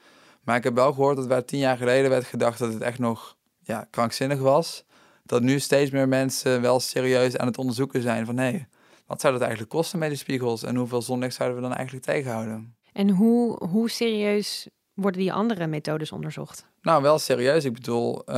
Maar 0.42 0.56
ik 0.56 0.64
heb 0.64 0.74
wel 0.74 0.92
gehoord 0.92 1.16
dat 1.16 1.26
waar 1.26 1.44
tien 1.44 1.58
jaar 1.58 1.76
geleden 1.76 2.10
werd 2.10 2.24
gedacht 2.24 2.58
dat 2.58 2.72
het 2.72 2.82
echt 2.82 2.98
nog 2.98 3.36
ja, 3.64 3.86
krankzinnig 3.90 4.38
was 4.38 4.84
dat 5.22 5.42
nu 5.42 5.58
steeds 5.58 5.90
meer 5.90 6.08
mensen 6.08 6.60
wel 6.60 6.80
serieus 6.80 7.36
aan 7.36 7.46
het 7.46 7.58
onderzoeken 7.58 8.02
zijn 8.02 8.26
van 8.26 8.36
hé, 8.36 8.44
hey, 8.44 8.68
wat 9.06 9.20
zou 9.20 9.32
dat 9.32 9.42
eigenlijk 9.42 9.72
kosten 9.72 9.98
met 9.98 10.08
die 10.08 10.18
spiegels 10.18 10.62
en 10.62 10.76
hoeveel 10.76 11.02
zonlicht 11.02 11.34
zouden 11.34 11.56
we 11.58 11.62
dan 11.62 11.74
eigenlijk 11.74 12.06
tegenhouden? 12.06 12.76
En 12.92 13.10
hoe, 13.10 13.64
hoe 13.64 13.90
serieus 13.90 14.68
worden 14.94 15.20
die 15.20 15.32
andere 15.32 15.66
methodes 15.66 16.12
onderzocht? 16.12 16.66
Nou, 16.82 17.02
wel 17.02 17.18
serieus. 17.18 17.64
Ik 17.64 17.72
bedoel, 17.72 18.22
uh, 18.30 18.34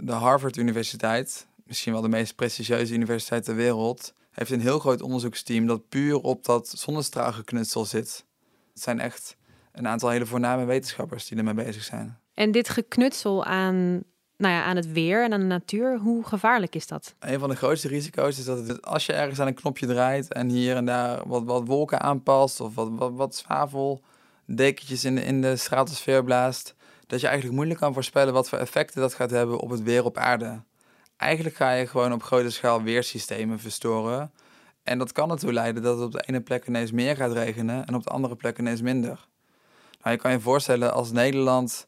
de 0.00 0.12
Harvard 0.12 0.56
Universiteit, 0.56 1.46
misschien 1.64 1.92
wel 1.92 2.02
de 2.02 2.08
meest 2.08 2.34
prestigieuze 2.34 2.94
universiteit 2.94 3.44
ter 3.44 3.54
wereld, 3.54 4.14
heeft 4.30 4.50
een 4.50 4.60
heel 4.60 4.78
groot 4.78 5.02
onderzoeksteam 5.02 5.66
dat 5.66 5.88
puur 5.88 6.20
op 6.20 6.44
dat 6.44 6.68
zonnestraalgeknutsel 6.68 7.84
zit. 7.84 8.24
Het 8.72 8.82
zijn 8.82 9.00
echt 9.00 9.36
een 9.72 9.88
aantal 9.88 10.08
hele 10.08 10.26
voorname 10.26 10.64
wetenschappers 10.64 11.28
die 11.28 11.38
ermee 11.38 11.54
bezig 11.54 11.84
zijn. 11.84 12.18
En 12.34 12.50
dit 12.50 12.68
geknutsel 12.68 13.44
aan 13.44 14.02
nou 14.36 14.54
ja, 14.54 14.64
aan 14.64 14.76
het 14.76 14.92
weer 14.92 15.24
en 15.24 15.32
aan 15.32 15.40
de 15.40 15.46
natuur. 15.46 15.98
Hoe 15.98 16.24
gevaarlijk 16.24 16.74
is 16.74 16.86
dat? 16.86 17.14
Een 17.18 17.38
van 17.38 17.48
de 17.48 17.56
grootste 17.56 17.88
risico's 17.88 18.38
is 18.38 18.44
dat 18.44 18.68
het, 18.68 18.82
als 18.82 19.06
je 19.06 19.12
ergens 19.12 19.40
aan 19.40 19.46
een 19.46 19.54
knopje 19.54 19.86
draait 19.86 20.32
en 20.32 20.48
hier 20.48 20.76
en 20.76 20.84
daar 20.84 21.28
wat, 21.28 21.44
wat 21.44 21.66
wolken 21.66 22.00
aanpast 22.00 22.60
of 22.60 22.74
wat, 22.74 22.88
wat, 22.90 23.12
wat 23.12 23.34
zwaveldekentjes 23.34 25.04
in 25.04 25.14
de, 25.14 25.24
in 25.24 25.40
de 25.40 25.56
stratosfeer 25.56 26.24
blaast, 26.24 26.74
dat 27.06 27.20
je 27.20 27.26
eigenlijk 27.26 27.56
moeilijk 27.56 27.80
kan 27.80 27.92
voorspellen 27.92 28.32
wat 28.32 28.48
voor 28.48 28.58
effecten 28.58 29.00
dat 29.00 29.14
gaat 29.14 29.30
hebben 29.30 29.58
op 29.58 29.70
het 29.70 29.82
weer 29.82 30.04
op 30.04 30.16
aarde. 30.16 30.62
Eigenlijk 31.16 31.56
ga 31.56 31.72
je 31.72 31.86
gewoon 31.86 32.12
op 32.12 32.22
grote 32.22 32.50
schaal 32.50 32.82
weersystemen 32.82 33.58
verstoren. 33.58 34.32
En 34.82 34.98
dat 34.98 35.12
kan 35.12 35.30
ertoe 35.30 35.52
leiden 35.52 35.82
dat 35.82 35.96
het 35.96 36.06
op 36.06 36.12
de 36.12 36.24
ene 36.26 36.40
plek 36.40 36.66
ineens 36.66 36.92
meer 36.92 37.16
gaat 37.16 37.32
regenen 37.32 37.86
en 37.86 37.94
op 37.94 38.04
de 38.04 38.10
andere 38.10 38.36
plek 38.36 38.58
ineens 38.58 38.82
minder. 38.82 39.26
Nou, 40.02 40.16
je 40.16 40.22
kan 40.22 40.30
je 40.30 40.40
voorstellen 40.40 40.92
als 40.92 41.12
Nederland 41.12 41.86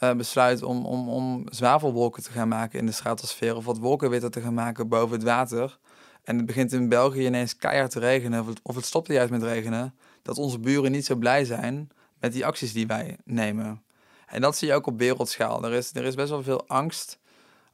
uh, 0.00 0.12
besluit 0.12 0.62
om, 0.62 0.86
om, 0.86 1.08
om 1.08 1.44
zwavelwolken 1.50 2.22
te 2.22 2.30
gaan 2.30 2.48
maken 2.48 2.78
in 2.78 2.86
de 2.86 2.92
stratosfeer 2.92 3.56
of 3.56 3.64
wat 3.64 3.78
wolkenwitter 3.78 4.30
te 4.30 4.40
gaan 4.40 4.54
maken 4.54 4.88
boven 4.88 5.16
het 5.16 5.24
water. 5.24 5.78
en 6.24 6.36
het 6.36 6.46
begint 6.46 6.72
in 6.72 6.88
België 6.88 7.26
ineens 7.26 7.56
keihard 7.56 7.90
te 7.90 7.98
regenen, 7.98 8.40
of 8.40 8.46
het, 8.46 8.60
of 8.62 8.74
het 8.74 8.84
stopt 8.84 9.08
juist 9.08 9.30
met 9.30 9.42
regenen, 9.42 9.94
dat 10.22 10.38
onze 10.38 10.58
buren 10.58 10.90
niet 10.90 11.06
zo 11.06 11.14
blij 11.14 11.44
zijn 11.44 11.90
met 12.20 12.32
die 12.32 12.46
acties 12.46 12.72
die 12.72 12.86
wij 12.86 13.16
nemen. 13.24 13.82
En 14.26 14.40
dat 14.40 14.56
zie 14.56 14.68
je 14.68 14.74
ook 14.74 14.86
op 14.86 14.98
wereldschaal. 14.98 15.64
Er 15.64 15.72
is, 15.72 15.94
er 15.94 16.04
is 16.04 16.14
best 16.14 16.30
wel 16.30 16.42
veel 16.42 16.66
angst 16.66 17.18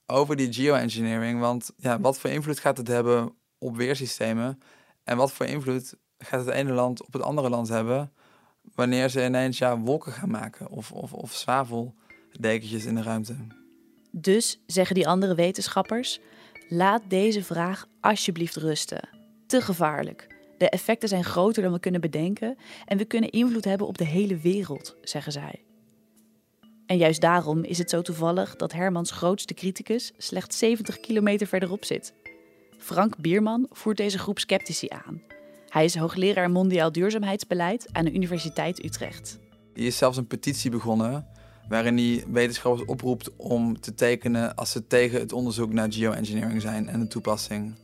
over 0.06 0.36
die 0.36 0.52
geoengineering, 0.52 1.40
want 1.40 1.72
ja, 1.76 2.00
wat 2.00 2.18
voor 2.18 2.30
invloed 2.30 2.58
gaat 2.58 2.76
het 2.76 2.88
hebben 2.88 3.34
op 3.58 3.76
weersystemen 3.76 4.60
en 5.04 5.16
wat 5.16 5.32
voor 5.32 5.46
invloed 5.46 5.94
gaat 6.18 6.44
het 6.44 6.54
ene 6.54 6.72
land 6.72 7.06
op 7.06 7.12
het 7.12 7.22
andere 7.22 7.48
land 7.48 7.68
hebben 7.68 8.12
wanneer 8.74 9.08
ze 9.08 9.24
ineens 9.24 9.58
ja, 9.58 9.78
wolken 9.78 10.12
gaan 10.12 10.30
maken 10.30 10.68
of, 10.68 10.92
of, 10.92 11.12
of 11.12 11.32
zwaveldekentjes 12.34 12.84
in 12.84 12.94
de 12.94 13.02
ruimte. 13.02 13.36
Dus, 14.10 14.60
zeggen 14.66 14.94
die 14.94 15.08
andere 15.08 15.34
wetenschappers, 15.34 16.20
laat 16.68 17.02
deze 17.08 17.42
vraag 17.42 17.86
alsjeblieft 18.00 18.56
rusten. 18.56 19.08
Te 19.46 19.60
gevaarlijk. 19.60 20.26
De 20.58 20.68
effecten 20.68 21.08
zijn 21.08 21.24
groter 21.24 21.62
dan 21.62 21.72
we 21.72 21.78
kunnen 21.78 22.00
bedenken 22.00 22.56
en 22.84 22.98
we 22.98 23.04
kunnen 23.04 23.30
invloed 23.30 23.64
hebben 23.64 23.86
op 23.86 23.98
de 23.98 24.04
hele 24.04 24.36
wereld, 24.36 24.96
zeggen 25.02 25.32
zij. 25.32 25.62
En 26.86 26.96
juist 26.96 27.20
daarom 27.20 27.64
is 27.64 27.78
het 27.78 27.90
zo 27.90 28.02
toevallig 28.02 28.56
dat 28.56 28.72
Hermans 28.72 29.10
grootste 29.10 29.54
criticus 29.54 30.12
slechts 30.16 30.58
70 30.58 31.00
kilometer 31.00 31.46
verderop 31.46 31.84
zit. 31.84 32.14
Frank 32.78 33.16
Bierman 33.16 33.66
voert 33.70 33.96
deze 33.96 34.18
groep 34.18 34.38
sceptici 34.38 34.86
aan. 34.88 35.22
Hij 35.68 35.84
is 35.84 35.96
hoogleraar 35.96 36.50
mondiaal 36.50 36.92
duurzaamheidsbeleid 36.92 37.88
aan 37.92 38.04
de 38.04 38.12
Universiteit 38.12 38.84
Utrecht. 38.84 39.38
Hij 39.74 39.84
is 39.84 39.98
zelfs 39.98 40.16
een 40.16 40.26
petitie 40.26 40.70
begonnen 40.70 41.33
waarin 41.68 41.96
hij 41.96 42.24
wetenschappers 42.28 42.84
oproept 42.84 43.30
om 43.36 43.80
te 43.80 43.94
tekenen 43.94 44.54
als 44.54 44.70
ze 44.70 44.86
tegen 44.86 45.20
het 45.20 45.32
onderzoek 45.32 45.72
naar 45.72 45.92
geoengineering 45.92 46.60
zijn 46.60 46.88
en 46.88 47.00
de 47.00 47.06
toepassing. 47.06 47.74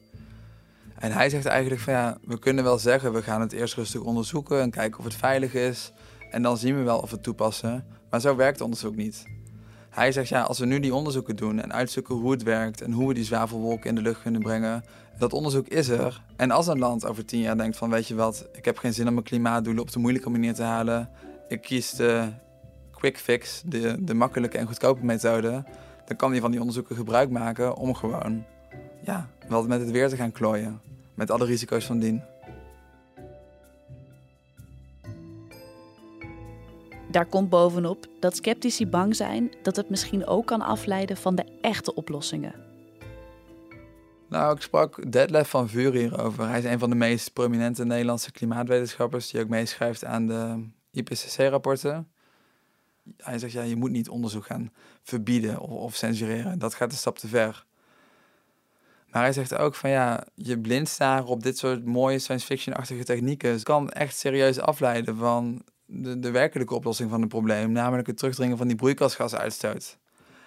En 0.99 1.13
hij 1.13 1.29
zegt 1.31 1.47
eigenlijk 1.47 1.81
van 1.81 1.93
ja, 1.93 2.19
we 2.25 2.39
kunnen 2.39 2.65
wel 2.65 2.79
zeggen, 2.79 3.13
we 3.13 3.23
gaan 3.23 3.41
het 3.41 3.53
eerst 3.53 3.75
rustig 3.75 4.01
onderzoeken 4.01 4.61
en 4.61 4.71
kijken 4.71 4.99
of 4.99 5.05
het 5.05 5.15
veilig 5.15 5.55
is. 5.55 5.93
En 6.31 6.43
dan 6.43 6.57
zien 6.57 6.77
we 6.77 6.83
wel 6.83 6.99
of 6.99 7.09
we 7.11 7.15
het 7.15 7.25
toepassen. 7.25 7.85
Maar 8.11 8.21
zo 8.21 8.37
werkt 8.37 8.61
onderzoek 8.61 8.97
niet. 8.97 9.25
Hij 9.91 10.13
zegt 10.13 10.29
ja, 10.29 10.43
als 10.43 10.59
we 10.59 10.67
nu 10.67 10.81
die 10.81 10.95
onderzoeken 10.95 11.37
doen 11.37 11.61
en 11.61 11.73
uitzoeken 11.73 12.15
hoe 12.15 12.31
het 12.31 12.43
werkt 12.43 12.81
en 12.81 12.93
hoe 12.93 13.09
we 13.09 13.15
die 13.15 13.25
zwavelwolken 13.25 13.89
in 13.89 13.95
de 13.95 14.03
lucht 14.03 14.23
kunnen 14.23 14.41
brengen, 14.41 14.85
dat 15.19 15.33
onderzoek 15.33 15.69
is 15.69 15.89
er. 15.89 16.23
En 16.37 16.51
als 16.51 16.67
een 16.67 16.79
land 16.79 17.07
over 17.07 17.25
tien 17.25 17.41
jaar 17.41 17.57
denkt 17.57 17.77
van 17.77 17.91
weet 17.91 18.07
je 18.07 18.15
wat, 18.15 18.49
ik 18.53 18.65
heb 18.65 18.79
geen 18.79 18.95
zin 18.95 19.07
om 19.07 19.13
mijn 19.13 19.25
klimaatdoelen 19.25 19.83
op 19.83 19.93
de 19.93 19.99
moeilijke 19.99 20.31
manier 20.31 20.55
te 20.55 20.63
halen, 20.63 21.09
ik 21.49 21.61
kies 21.61 21.91
de 21.91 22.29
quick 23.01 23.19
fix, 23.19 23.63
de, 23.65 24.05
de 24.05 24.15
makkelijke 24.15 24.59
en 24.59 24.67
goedkope 24.67 25.05
methode, 25.05 25.65
dan 26.07 26.17
kan 26.17 26.31
hij 26.31 26.41
van 26.41 26.51
die 26.51 26.61
onderzoeken 26.61 26.97
gebruik 26.97 27.31
maken 27.31 27.77
om 27.77 27.95
gewoon 27.95 28.45
ja, 29.05 29.31
wel 29.49 29.67
met 29.67 29.81
het 29.81 29.91
weer 29.91 30.09
te 30.09 30.17
gaan 30.17 30.33
klooien. 30.33 30.81
Met 31.15 31.31
alle 31.31 31.45
risico's 31.45 31.85
van 31.85 31.99
dien. 31.99 32.23
Daar 37.11 37.27
komt 37.27 37.49
bovenop 37.49 38.07
dat 38.21 38.37
sceptici 38.37 38.87
bang 38.87 39.17
zijn 39.17 39.51
dat 39.63 39.77
het 39.77 39.91
misschien 39.91 40.27
ook 40.27 40.47
kan 40.47 40.61
afleiden 40.61 41.17
van 41.17 41.35
de 41.35 41.45
echte 41.61 41.95
oplossingen. 41.95 42.55
Nou, 44.29 44.55
ik 44.55 44.63
sprak 44.63 45.13
Detlef 45.13 45.49
van 45.49 45.69
Vuur 45.69 45.93
hierover. 45.93 46.49
Hij 46.49 46.59
is 46.59 46.65
een 46.65 46.79
van 46.79 46.91
de 46.91 46.97
meest 46.97 47.33
prominente 47.33 47.85
Nederlandse 47.85 48.33
klimaatwetenschappers 48.33 49.31
die 49.31 49.41
ook 49.41 49.49
meeschrijft 49.49 50.05
aan 50.05 50.27
de 50.27 50.69
IPCC-rapporten. 50.93 52.09
Hij 53.17 53.39
zegt, 53.39 53.53
ja, 53.53 53.63
je 53.63 53.77
moet 53.77 53.91
niet 53.91 54.09
onderzoek 54.09 54.47
gaan 54.47 54.73
verbieden 55.03 55.59
of, 55.59 55.71
of 55.71 55.95
censureren. 55.95 56.59
Dat 56.59 56.75
gaat 56.75 56.93
een 56.93 56.99
stap 56.99 57.19
te 57.19 57.29
ver. 57.29 57.65
Maar 59.11 59.23
hij 59.23 59.33
zegt 59.33 59.57
ook 59.57 59.75
van 59.75 59.91
ja, 59.91 60.25
je 60.35 60.59
blind 60.59 60.89
staren 60.89 61.27
op 61.27 61.43
dit 61.43 61.59
soort 61.59 61.85
mooie 61.85 62.19
science 62.19 62.47
fiction-achtige 62.47 63.05
technieken 63.05 63.63
kan 63.63 63.91
echt 63.91 64.17
serieus 64.17 64.61
afleiden 64.61 65.17
van 65.17 65.63
de, 65.87 66.19
de 66.19 66.31
werkelijke 66.31 66.75
oplossing 66.75 67.11
van 67.11 67.21
het 67.21 67.29
probleem, 67.29 67.73
namelijk 67.73 68.07
het 68.07 68.17
terugdringen 68.17 68.57
van 68.57 68.67
die 68.67 68.77
broeikasgasuitstoot. 68.77 69.99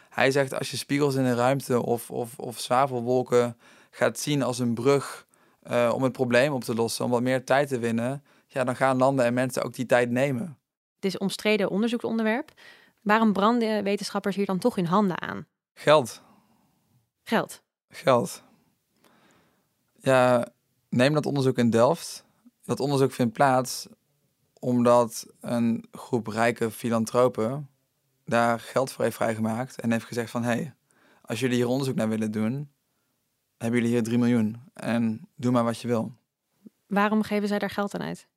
Hij 0.10 0.32
zegt 0.32 0.54
als 0.54 0.72
je 0.72 0.78
spiegels 0.78 1.16
in 1.16 1.24
de 1.24 1.36
ruimte 1.36 1.86
of, 1.86 2.12
of, 2.12 2.40
of 2.40 2.60
zwavelwolken 2.60 3.58
gaat 3.92 4.20
zien 4.20 4.44
als 4.44 4.60
een 4.60 4.74
brug 4.74 5.28
uh, 5.72 5.92
om 5.94 6.04
het 6.04 6.12
probleem 6.12 6.54
op 6.54 6.64
te 6.64 6.76
lossen, 6.76 7.06
om 7.06 7.12
wat 7.12 7.22
meer 7.22 7.44
tijd 7.44 7.68
te 7.68 7.80
winnen, 7.80 8.24
ja, 8.48 8.64
dan 8.64 8.76
gaan 8.76 8.98
landen 8.98 9.26
en 9.26 9.34
mensen 9.34 9.64
ook 9.64 9.74
die 9.74 9.86
tijd 9.86 10.10
nemen. 10.10 10.58
Het 11.04 11.14
is 11.14 11.20
omstreden 11.20 11.70
onderzoeksonderwerp. 11.70 12.52
Waarom 13.02 13.34
branden 13.34 13.84
wetenschappers 13.84 14.36
hier 14.36 14.46
dan 14.46 14.60
toch 14.60 14.76
hun 14.76 14.88
handen 14.88 15.22
aan? 15.22 15.48
Geld. 15.74 16.22
Geld. 17.24 17.64
Geld. 17.90 18.44
Ja, 19.96 20.48
neem 20.90 21.14
dat 21.14 21.26
onderzoek 21.26 21.58
in 21.58 21.70
Delft. 21.70 22.26
Dat 22.62 22.80
onderzoek 22.80 23.12
vindt 23.12 23.34
plaats 23.34 23.88
omdat 24.60 25.28
een 25.40 25.86
groep 25.92 26.28
rijke 26.28 26.72
filantropen 26.72 27.70
daar 28.26 28.60
geld 28.60 28.92
voor 28.92 29.04
heeft 29.04 29.16
vrijgemaakt 29.16 29.80
en 29.80 29.92
heeft 29.92 30.06
gezegd 30.06 30.32
van 30.32 30.44
hé, 30.44 30.50
hey, 30.50 30.74
als 31.22 31.40
jullie 31.40 31.56
hier 31.56 31.68
onderzoek 31.68 31.96
naar 31.96 32.10
willen 32.10 32.32
doen, 32.32 32.72
hebben 33.58 33.80
jullie 33.80 33.96
hier 33.96 34.04
3 34.04 34.18
miljoen 34.18 34.62
en 34.74 35.30
doe 35.36 35.52
maar 35.52 35.64
wat 35.64 35.80
je 35.80 35.88
wil. 35.88 36.14
Waarom 36.88 37.24
geven 37.24 37.48
zij 37.48 37.60
daar 37.60 37.70
geld 37.70 37.94
aan 37.94 38.02
uit? 38.02 38.28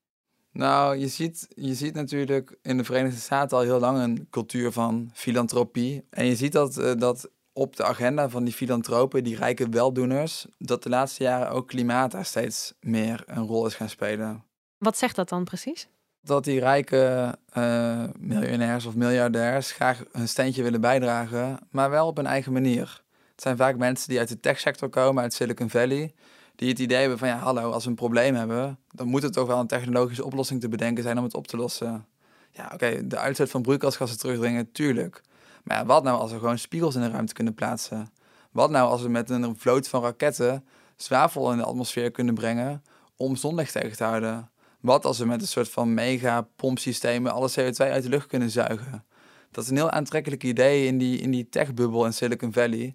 Nou, 0.57 0.97
je 0.97 1.09
ziet, 1.09 1.49
je 1.55 1.75
ziet 1.75 1.95
natuurlijk 1.95 2.59
in 2.63 2.77
de 2.77 2.85
Verenigde 2.85 3.21
Staten 3.21 3.57
al 3.57 3.63
heel 3.63 3.81
lang 3.81 3.99
een 3.99 4.27
cultuur 4.31 4.73
van 4.73 5.11
filantropie. 5.13 6.05
En 6.11 6.27
je 6.27 6.37
ziet 6.37 6.53
dat, 6.53 6.79
uh, 6.79 6.93
dat 6.99 7.31
op 7.53 7.77
de 7.77 7.85
agenda 7.85 8.29
van 8.29 8.45
die 8.45 8.55
filantropen, 8.55 9.25
die 9.25 9.37
rijke 9.37 9.69
weldoeners, 9.69 10.47
dat 10.59 10.83
de 10.83 10.89
laatste 10.89 11.23
jaren 11.23 11.51
ook 11.51 11.69
klimaat 11.69 12.11
daar 12.11 12.25
steeds 12.25 12.75
meer 12.81 13.23
een 13.27 13.47
rol 13.47 13.67
is 13.67 13.75
gaan 13.75 13.89
spelen. 13.89 14.45
Wat 14.79 14.99
zegt 14.99 15.17
dat 15.17 15.29
dan 15.29 15.45
precies? 15.45 15.89
Dat 16.21 16.45
die 16.45 16.61
rijke 16.61 17.35
uh, 17.59 18.05
miljonairs 18.19 18.87
of 18.87 18.95
miljardairs 18.95 19.73
graag 19.73 20.03
een 20.13 20.29
steentje 20.29 20.63
willen 20.63 20.81
bijdragen, 20.81 21.59
maar 21.71 21.91
wel 21.91 22.07
op 22.07 22.17
hun 22.17 22.27
eigen 22.27 22.53
manier. 22.53 23.03
Het 23.33 23.43
zijn 23.43 23.57
vaak 23.57 23.77
mensen 23.77 24.09
die 24.09 24.19
uit 24.19 24.29
de 24.29 24.41
techsector 24.41 24.89
komen, 24.89 25.23
uit 25.23 25.35
Silicon 25.35 25.71
Valley, 25.71 26.15
die 26.57 26.69
het 26.69 26.79
idee 26.79 26.99
hebben 26.99 27.19
van 27.19 27.29
ja, 27.29 27.39
hallo, 27.39 27.71
als 27.71 27.85
we 27.85 27.91
een 27.91 27.97
probleem 27.97 28.35
hebben, 28.35 28.79
dan 28.93 29.07
moet 29.07 29.23
het 29.23 29.33
toch 29.33 29.47
wel 29.47 29.61
een 29.61 29.67
technologische 29.67 30.25
oplossing 30.25 30.61
te 30.61 30.69
bedenken 30.69 31.03
zijn 31.03 31.19
om 31.19 31.25
het 31.25 31.35
op 31.35 31.47
te 31.47 31.57
lossen. 31.57 32.07
Ja, 32.51 32.71
oké, 32.75 33.07
de 33.07 33.17
uitzet 33.17 33.51
van 33.51 33.63
broeikasgassen 33.63 34.19
terugdringen, 34.19 34.73
tuurlijk. 34.73 35.23
Maar 35.63 35.77
ja, 35.77 35.87
wat 35.87 36.03
nou 36.03 36.21
als 36.21 36.33
we 36.33 36.39
gewoon 36.39 36.59
spiegels 36.59 36.95
in 36.95 37.01
de 37.01 37.11
ruimte 37.11 37.33
kunnen 37.33 37.55
plaatsen? 37.55 38.11
Wat 38.51 38.71
nou 38.71 38.91
als 38.91 39.03
we 39.03 39.09
met 39.09 39.31
een 39.31 39.57
vloot 39.59 39.89
van 39.89 40.03
raketten 40.03 40.65
zwavel 40.97 41.53
in 41.53 41.59
de 41.59 41.65
atmosfeer 41.65 42.11
kunnen 42.11 42.35
brengen 42.35 42.83
om 43.17 43.37
zonlicht 43.37 43.73
tegen 43.73 43.97
te 43.97 44.05
houden? 44.05 44.51
Wat 44.81 45.05
als 45.05 45.19
we 45.19 45.25
met 45.27 45.41
een 45.41 45.47
soort 45.49 45.69
van 45.69 45.95
mega 45.95 46.49
pompsystemen 46.57 47.33
alle 47.33 47.51
CO2 47.51 47.77
uit 47.77 48.03
de 48.03 48.09
lucht 48.09 48.27
kunnen 48.27 48.51
zuigen? 48.51 49.05
Dat 49.51 49.65
is 49.65 49.71
een 49.71 49.77
heel 49.77 49.91
aantrekkelijk 49.91 50.45
idee 50.45 50.87
in 50.87 50.99
die, 50.99 51.19
in 51.19 51.31
die 51.31 51.49
techbubbel 51.49 52.05
in 52.05 52.13
Silicon 52.13 52.53
Valley. 52.53 52.95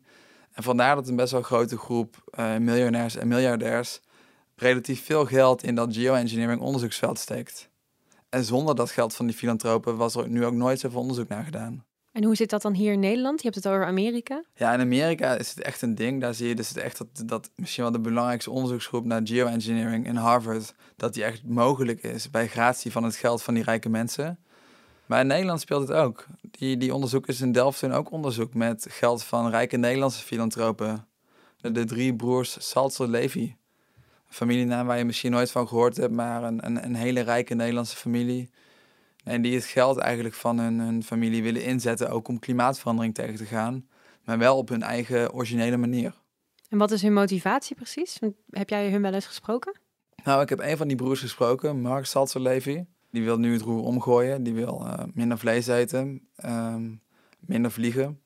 En 0.53 0.63
vandaar 0.63 0.95
dat 0.95 1.07
een 1.07 1.15
best 1.15 1.31
wel 1.31 1.41
grote 1.41 1.77
groep 1.77 2.31
uh, 2.39 2.57
miljonairs 2.57 3.15
en 3.15 3.27
miljardairs 3.27 4.01
relatief 4.55 5.05
veel 5.05 5.25
geld 5.25 5.63
in 5.63 5.75
dat 5.75 5.93
geoengineering 5.95 6.61
onderzoeksveld 6.61 7.19
steekt. 7.19 7.69
En 8.29 8.43
zonder 8.43 8.75
dat 8.75 8.91
geld 8.91 9.15
van 9.15 9.25
die 9.25 9.35
filantropen 9.35 9.97
was 9.97 10.15
er 10.15 10.29
nu 10.29 10.45
ook 10.45 10.53
nooit 10.53 10.79
zoveel 10.79 10.99
onderzoek 10.99 11.27
naar 11.27 11.43
gedaan. 11.43 11.85
En 12.11 12.23
hoe 12.23 12.35
zit 12.35 12.49
dat 12.49 12.61
dan 12.61 12.73
hier 12.73 12.93
in 12.93 12.99
Nederland? 12.99 13.41
Je 13.41 13.49
hebt 13.49 13.63
het 13.63 13.73
over 13.73 13.85
Amerika. 13.85 14.43
Ja, 14.55 14.73
in 14.73 14.79
Amerika 14.79 15.35
is 15.35 15.49
het 15.49 15.61
echt 15.61 15.81
een 15.81 15.95
ding. 15.95 16.21
Daar 16.21 16.33
zie 16.33 16.47
je 16.47 16.55
dus 16.55 16.69
het 16.69 16.77
echt 16.77 16.97
dat, 16.97 17.23
dat 17.25 17.51
misschien 17.55 17.83
wel 17.83 17.91
de 17.91 17.99
belangrijkste 17.99 18.51
onderzoeksgroep 18.51 19.05
naar 19.05 19.21
geoengineering 19.23 20.05
in 20.05 20.15
Harvard, 20.15 20.73
dat 20.95 21.13
die 21.13 21.23
echt 21.23 21.43
mogelijk 21.43 22.03
is 22.03 22.29
bij 22.29 22.47
gratie 22.47 22.91
van 22.91 23.03
het 23.03 23.15
geld 23.15 23.43
van 23.43 23.53
die 23.53 23.63
rijke 23.63 23.89
mensen. 23.89 24.39
Maar 25.11 25.19
in 25.19 25.27
Nederland 25.27 25.61
speelt 25.61 25.87
het 25.87 25.97
ook. 25.97 26.25
Die, 26.41 26.77
die 26.77 26.93
onderzoekers 26.93 27.41
in 27.41 27.51
Delft 27.51 27.81
doen 27.81 27.93
ook 27.93 28.11
onderzoek 28.11 28.53
met 28.53 28.85
geld 28.89 29.23
van 29.23 29.49
rijke 29.49 29.77
Nederlandse 29.77 30.23
filantropen. 30.23 31.07
De, 31.57 31.71
de 31.71 31.85
drie 31.85 32.15
broers 32.15 32.69
Salzer 32.69 33.07
Levy. 33.07 33.39
Een 33.39 33.55
familienaam 34.27 34.87
waar 34.87 34.97
je 34.97 35.05
misschien 35.05 35.31
nooit 35.31 35.51
van 35.51 35.67
gehoord 35.67 35.97
hebt, 35.97 36.13
maar 36.13 36.43
een, 36.43 36.65
een, 36.65 36.83
een 36.83 36.95
hele 36.95 37.19
rijke 37.19 37.53
Nederlandse 37.53 37.95
familie. 37.95 38.49
En 39.23 39.41
die 39.41 39.55
het 39.55 39.65
geld 39.65 39.97
eigenlijk 39.97 40.35
van 40.35 40.59
hun, 40.59 40.79
hun 40.79 41.03
familie 41.03 41.43
willen 41.43 41.63
inzetten, 41.63 42.09
ook 42.09 42.27
om 42.27 42.39
klimaatverandering 42.39 43.13
tegen 43.13 43.35
te 43.35 43.45
gaan. 43.45 43.87
Maar 44.25 44.37
wel 44.37 44.57
op 44.57 44.69
hun 44.69 44.83
eigen 44.83 45.33
originele 45.33 45.77
manier. 45.77 46.13
En 46.69 46.77
wat 46.77 46.91
is 46.91 47.01
hun 47.01 47.13
motivatie 47.13 47.75
precies? 47.75 48.19
Heb 48.49 48.69
jij 48.69 48.91
hun 48.91 49.01
wel 49.01 49.13
eens 49.13 49.25
gesproken? 49.25 49.79
Nou, 50.23 50.41
ik 50.41 50.49
heb 50.49 50.59
een 50.59 50.77
van 50.77 50.87
die 50.87 50.97
broers 50.97 51.19
gesproken, 51.19 51.81
Mark 51.81 52.05
Salzer 52.05 52.41
Levy. 52.41 52.83
Die 53.11 53.23
wil 53.23 53.37
nu 53.37 53.53
het 53.53 53.61
roer 53.61 53.83
omgooien. 53.83 54.43
Die 54.43 54.53
wil 54.53 54.83
uh, 54.85 54.93
minder 55.13 55.37
vlees 55.37 55.67
eten, 55.67 56.27
um, 56.45 57.01
minder 57.39 57.71
vliegen. 57.71 58.21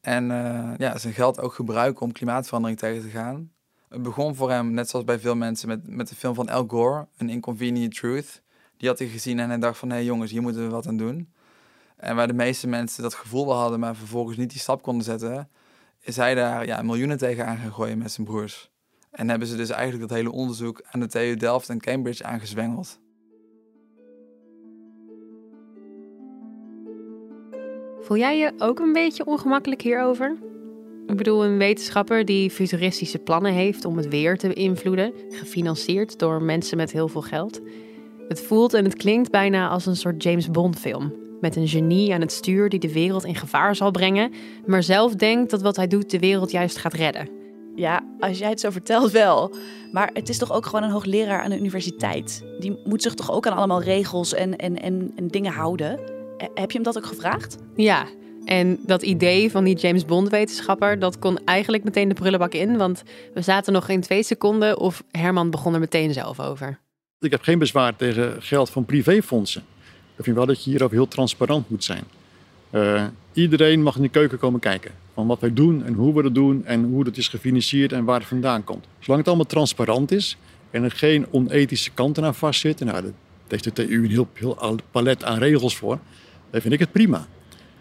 En 0.00 0.30
uh, 0.30 0.72
ja, 0.76 0.98
zijn 0.98 1.14
geld 1.14 1.40
ook 1.40 1.52
gebruiken 1.52 2.02
om 2.02 2.12
klimaatverandering 2.12 2.78
tegen 2.78 3.02
te 3.02 3.08
gaan. 3.08 3.52
Het 3.88 4.02
begon 4.02 4.34
voor 4.34 4.50
hem, 4.50 4.70
net 4.70 4.88
zoals 4.88 5.04
bij 5.04 5.18
veel 5.18 5.36
mensen, 5.36 5.68
met, 5.68 5.88
met 5.88 6.08
de 6.08 6.14
film 6.14 6.34
van 6.34 6.48
Al 6.48 6.64
Gore, 6.66 7.06
An 7.18 7.28
Inconvenient 7.28 7.94
Truth. 7.94 8.42
Die 8.76 8.88
had 8.88 8.98
hij 8.98 9.08
gezien 9.08 9.38
en 9.38 9.48
hij 9.48 9.58
dacht 9.58 9.78
van, 9.78 9.88
hé 9.88 9.94
hey 9.94 10.04
jongens, 10.04 10.30
hier 10.30 10.42
moeten 10.42 10.62
we 10.64 10.70
wat 10.70 10.86
aan 10.86 10.96
doen. 10.96 11.32
En 11.96 12.16
waar 12.16 12.26
de 12.26 12.32
meeste 12.32 12.66
mensen 12.66 13.02
dat 13.02 13.14
gevoel 13.14 13.46
wel 13.46 13.56
hadden, 13.56 13.80
maar 13.80 13.96
vervolgens 13.96 14.36
niet 14.36 14.50
die 14.50 14.60
stap 14.60 14.82
konden 14.82 15.04
zetten, 15.04 15.48
is 16.00 16.16
hij 16.16 16.34
daar 16.34 16.66
ja, 16.66 16.82
miljoenen 16.82 17.18
tegen 17.18 17.46
aan 17.46 17.56
gaan 17.56 17.72
gooien 17.72 17.98
met 17.98 18.12
zijn 18.12 18.26
broers. 18.26 18.70
En 19.10 19.28
hebben 19.28 19.48
ze 19.48 19.56
dus 19.56 19.70
eigenlijk 19.70 20.08
dat 20.08 20.18
hele 20.18 20.32
onderzoek 20.32 20.82
aan 20.90 21.00
de 21.00 21.06
TU 21.06 21.36
Delft 21.36 21.68
en 21.68 21.80
Cambridge 21.80 22.24
aangezwengeld. 22.24 22.98
Voel 28.04 28.16
jij 28.16 28.38
je 28.38 28.52
ook 28.58 28.78
een 28.78 28.92
beetje 28.92 29.26
ongemakkelijk 29.26 29.82
hierover? 29.82 30.36
Ik 31.06 31.16
bedoel, 31.16 31.44
een 31.44 31.58
wetenschapper 31.58 32.24
die 32.24 32.50
futuristische 32.50 33.18
plannen 33.18 33.52
heeft 33.52 33.84
om 33.84 33.96
het 33.96 34.08
weer 34.08 34.38
te 34.38 34.48
beïnvloeden, 34.48 35.12
gefinancierd 35.30 36.18
door 36.18 36.42
mensen 36.42 36.76
met 36.76 36.92
heel 36.92 37.08
veel 37.08 37.22
geld. 37.22 37.60
Het 38.28 38.40
voelt 38.40 38.74
en 38.74 38.84
het 38.84 38.94
klinkt 38.94 39.30
bijna 39.30 39.68
als 39.68 39.86
een 39.86 39.96
soort 39.96 40.22
James 40.22 40.50
Bond-film. 40.50 41.14
Met 41.40 41.56
een 41.56 41.68
genie 41.68 42.14
aan 42.14 42.20
het 42.20 42.32
stuur 42.32 42.68
die 42.68 42.78
de 42.78 42.92
wereld 42.92 43.24
in 43.24 43.34
gevaar 43.34 43.76
zal 43.76 43.90
brengen, 43.90 44.32
maar 44.66 44.82
zelf 44.82 45.14
denkt 45.14 45.50
dat 45.50 45.62
wat 45.62 45.76
hij 45.76 45.86
doet 45.86 46.10
de 46.10 46.18
wereld 46.18 46.50
juist 46.50 46.76
gaat 46.76 46.94
redden. 46.94 47.28
Ja, 47.74 48.04
als 48.18 48.38
jij 48.38 48.48
het 48.48 48.60
zo 48.60 48.70
vertelt 48.70 49.10
wel. 49.10 49.54
Maar 49.92 50.10
het 50.12 50.28
is 50.28 50.38
toch 50.38 50.52
ook 50.52 50.66
gewoon 50.66 50.82
een 50.82 50.90
hoogleraar 50.90 51.42
aan 51.42 51.50
de 51.50 51.58
universiteit. 51.58 52.44
Die 52.58 52.78
moet 52.84 53.02
zich 53.02 53.14
toch 53.14 53.32
ook 53.32 53.46
aan 53.46 53.56
allemaal 53.56 53.82
regels 53.82 54.34
en, 54.34 54.56
en, 54.56 54.82
en, 54.82 55.12
en 55.16 55.28
dingen 55.28 55.52
houden. 55.52 56.13
Eh, 56.38 56.46
Heb 56.54 56.70
je 56.70 56.74
hem 56.74 56.82
dat 56.82 56.96
ook 56.96 57.06
gevraagd? 57.06 57.58
Ja, 57.76 58.06
en 58.44 58.78
dat 58.86 59.02
idee 59.02 59.50
van 59.50 59.64
die 59.64 59.76
James 59.76 60.04
Bond-wetenschapper, 60.04 60.98
dat 60.98 61.18
kon 61.18 61.38
eigenlijk 61.44 61.84
meteen 61.84 62.08
de 62.08 62.14
prullenbak 62.14 62.52
in. 62.52 62.76
Want 62.76 63.02
we 63.34 63.42
zaten 63.42 63.72
nog 63.72 63.84
geen 63.84 64.00
twee 64.00 64.22
seconden 64.22 64.78
of 64.78 65.02
Herman 65.10 65.50
begon 65.50 65.74
er 65.74 65.80
meteen 65.80 66.12
zelf 66.12 66.40
over. 66.40 66.78
Ik 67.20 67.30
heb 67.30 67.42
geen 67.42 67.58
bezwaar 67.58 67.96
tegen 67.96 68.42
geld 68.42 68.70
van 68.70 68.84
privéfondsen. 68.84 69.62
Ik 70.16 70.24
vind 70.24 70.36
wel 70.36 70.46
dat 70.46 70.64
je 70.64 70.70
hierover 70.70 70.96
heel 70.96 71.08
transparant 71.08 71.70
moet 71.70 71.84
zijn. 71.84 72.04
Eh, 72.70 73.04
iedereen 73.32 73.82
mag 73.82 73.96
in 73.96 74.02
de 74.02 74.08
keuken 74.08 74.38
komen 74.38 74.60
kijken. 74.60 74.90
Van 75.14 75.26
wat 75.26 75.40
wij 75.40 75.52
doen 75.52 75.84
en 75.84 75.92
hoe 75.94 76.14
we 76.14 76.22
dat 76.22 76.34
doen 76.34 76.64
en 76.66 76.84
hoe 76.84 77.04
dat 77.04 77.16
is 77.16 77.28
gefinancierd 77.28 77.92
en 77.92 78.04
waar 78.04 78.18
het 78.18 78.28
vandaan 78.28 78.64
komt. 78.64 78.86
Zolang 78.98 79.18
het 79.20 79.28
allemaal 79.28 79.46
transparant 79.46 80.10
is 80.12 80.36
en 80.70 80.82
er 80.82 80.90
geen 80.90 81.26
onethische 81.30 81.90
kanten 81.90 82.24
aan 82.24 82.34
vastzitten. 82.34 82.86
Nou, 82.86 83.02
daar 83.02 83.12
heeft 83.48 83.64
de 83.64 83.72
TU 83.72 84.04
een 84.04 84.10
heel, 84.10 84.28
heel 84.34 84.76
palet 84.90 85.24
aan 85.24 85.38
regels 85.38 85.76
voor. 85.76 85.98
Dan 86.54 86.62
vind 86.62 86.74
ik 86.74 86.80
het 86.80 86.92
prima. 86.92 87.26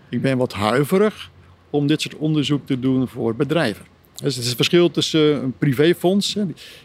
Ik 0.10 0.22
ben 0.22 0.38
wat 0.38 0.54
huiverig 0.54 1.30
om 1.70 1.88
dit 1.88 2.02
soort 2.02 2.16
onderzoek 2.16 2.66
te 2.66 2.80
doen 2.80 3.08
voor 3.08 3.36
bedrijven. 3.36 3.86
Dus 4.16 4.34
het 4.34 4.44
is 4.44 4.48
het 4.48 4.56
verschil 4.56 4.92
tussen 4.92 5.44
een 5.44 5.54
privéfonds, 5.58 6.38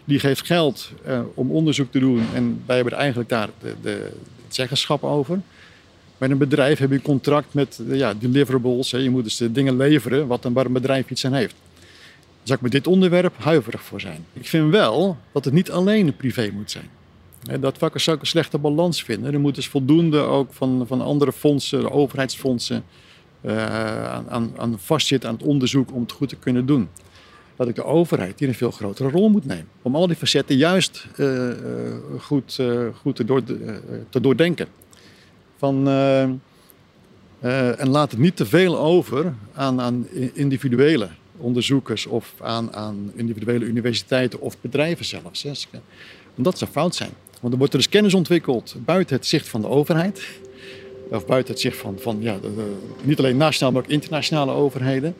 die 0.04 0.18
geeft 0.18 0.46
geld 0.46 0.90
eh, 1.04 1.20
om 1.34 1.50
onderzoek 1.50 1.90
te 1.90 1.98
doen 1.98 2.22
en 2.34 2.62
wij 2.66 2.76
hebben 2.76 2.94
eigenlijk 2.94 3.28
daar 3.28 3.48
de, 3.82 4.10
het 4.44 4.54
zeggenschap 4.54 5.04
over. 5.04 5.40
Met 6.18 6.30
een 6.30 6.38
bedrijf 6.38 6.78
heb 6.78 6.88
je 6.88 6.94
een 6.94 7.02
contract 7.02 7.54
met 7.54 7.80
eh, 7.88 7.96
ja, 7.96 8.14
deliverables. 8.14 8.90
Je 8.90 9.10
moet 9.10 9.24
dus 9.24 9.36
de 9.36 9.52
dingen 9.52 9.76
leveren 9.76 10.26
wat 10.26 10.44
een, 10.44 10.52
waar 10.52 10.66
een 10.66 10.72
bedrijf 10.72 11.10
iets 11.10 11.24
aan 11.24 11.32
heeft. 11.32 11.54
Daar 11.58 12.42
zou 12.42 12.58
ik 12.58 12.62
met 12.62 12.72
dit 12.72 12.86
onderwerp 12.86 13.34
huiverig 13.38 13.82
voor 13.82 14.00
zijn. 14.00 14.24
Ik 14.32 14.48
vind 14.48 14.70
wel 14.70 15.16
dat 15.32 15.44
het 15.44 15.54
niet 15.54 15.70
alleen 15.70 16.06
een 16.06 16.16
privé 16.16 16.50
moet 16.52 16.70
zijn. 16.70 16.97
Dat 17.60 17.78
vakken 17.78 18.00
zou 18.00 18.16
ik 18.16 18.22
een 18.22 18.28
slechte 18.28 18.58
balans 18.58 19.02
vinden. 19.02 19.32
Er 19.32 19.40
moet 19.40 19.54
dus 19.54 19.68
voldoende 19.68 20.18
ook 20.18 20.52
van, 20.52 20.84
van 20.86 21.00
andere 21.00 21.32
fondsen, 21.32 21.90
overheidsfondsen, 21.90 22.84
eh, 23.40 24.26
aan, 24.28 24.52
aan, 24.56 24.78
vastzitten 24.78 25.28
aan 25.28 25.34
het 25.34 25.44
onderzoek 25.44 25.92
om 25.92 26.00
het 26.00 26.12
goed 26.12 26.28
te 26.28 26.36
kunnen 26.36 26.66
doen. 26.66 26.88
Dat 27.56 27.68
ik 27.68 27.74
de 27.74 27.84
overheid 27.84 28.38
hier 28.38 28.48
een 28.48 28.54
veel 28.54 28.70
grotere 28.70 29.10
rol 29.10 29.28
moet 29.28 29.44
nemen. 29.44 29.68
Om 29.82 29.96
al 29.96 30.06
die 30.06 30.16
facetten 30.16 30.56
juist 30.56 31.06
eh, 31.16 31.50
eh, 31.50 31.94
goed, 32.18 32.62
goed 33.00 33.16
te, 33.16 33.24
door, 33.24 33.42
te 34.08 34.20
doordenken. 34.20 34.66
Van, 35.56 35.88
en 37.38 37.88
laat 37.88 38.10
het 38.10 38.20
niet 38.20 38.36
te 38.36 38.46
veel 38.46 38.78
over 38.78 39.34
aan, 39.54 39.80
aan 39.80 40.08
individuele 40.32 41.08
onderzoekers 41.36 42.06
of 42.06 42.34
aan, 42.40 42.74
aan 42.74 43.12
individuele 43.14 43.64
universiteiten 43.64 44.40
of 44.40 44.60
bedrijven 44.60 45.04
zelfs. 45.04 45.42
Hè. 45.42 45.80
Want 46.34 46.44
dat 46.44 46.58
zou 46.58 46.70
fout 46.70 46.94
zijn. 46.94 47.10
Want 47.40 47.52
er 47.52 47.58
wordt 47.58 47.72
er 47.72 47.78
dus 47.78 47.88
kennis 47.88 48.14
ontwikkeld 48.14 48.74
buiten 48.84 49.16
het 49.16 49.26
zicht 49.26 49.48
van 49.48 49.60
de 49.60 49.68
overheid. 49.68 50.26
Of 51.10 51.26
buiten 51.26 51.52
het 51.52 51.62
zicht 51.62 51.76
van, 51.76 51.96
van 51.98 52.16
ja, 52.20 52.38
niet 53.02 53.18
alleen 53.18 53.36
nationale, 53.36 53.74
maar 53.74 53.82
ook 53.82 53.90
internationale 53.90 54.52
overheden. 54.52 55.14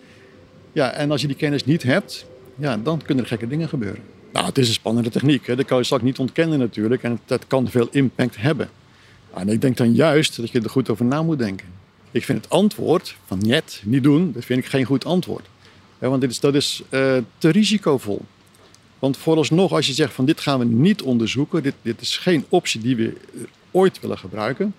Ja, 0.73 0.93
en 0.93 1.11
als 1.11 1.21
je 1.21 1.27
die 1.27 1.37
kennis 1.37 1.65
niet 1.65 1.83
hebt, 1.83 2.27
ja, 2.57 2.77
dan 2.77 3.03
kunnen 3.03 3.25
er 3.25 3.31
gekke 3.31 3.49
dingen 3.49 3.69
gebeuren. 3.69 4.03
Nou, 4.33 4.47
het 4.47 4.59
is 4.59 4.69
een 4.69 4.75
spannende 4.75 5.11
techniek. 5.11 5.47
Hè. 5.47 5.57
Dat 5.57 5.65
kan 5.65 5.83
je 5.83 5.95
ik 5.95 6.03
niet 6.03 6.19
ontkennen 6.19 6.59
natuurlijk. 6.59 7.03
En 7.03 7.21
dat 7.25 7.47
kan 7.47 7.69
veel 7.69 7.89
impact 7.91 8.37
hebben. 8.37 8.69
En 9.35 9.49
ik 9.49 9.61
denk 9.61 9.77
dan 9.77 9.95
juist 9.95 10.37
dat 10.37 10.51
je 10.51 10.61
er 10.61 10.71
goed 10.71 10.91
over 10.91 11.05
na 11.05 11.23
moet 11.23 11.39
denken. 11.39 11.67
Ik 12.11 12.25
vind 12.25 12.45
het 12.45 12.53
antwoord 12.53 13.17
van 13.27 13.39
net, 13.39 13.83
niet 13.85 14.03
doen, 14.03 14.33
dat 14.33 14.45
vind 14.45 14.59
ik 14.59 14.67
geen 14.67 14.85
goed 14.85 15.05
antwoord. 15.05 15.47
Want 15.99 16.21
dit 16.21 16.31
is, 16.31 16.41
dat 16.41 16.55
is 16.55 16.83
eh, 16.89 17.17
te 17.39 17.49
risicovol. 17.49 18.21
Want 18.99 19.17
vooralsnog, 19.17 19.73
als 19.73 19.87
je 19.87 19.93
zegt 19.93 20.13
van 20.13 20.25
dit 20.25 20.41
gaan 20.41 20.59
we 20.59 20.65
niet 20.65 21.03
onderzoeken, 21.03 21.63
dit, 21.63 21.75
dit 21.83 22.01
is 22.01 22.17
geen 22.17 22.45
optie 22.49 22.81
die 22.81 22.97
we 22.97 23.07
eh, 23.07 23.41
ooit 23.71 24.01
willen 24.01 24.19
gebruiken, 24.19 24.75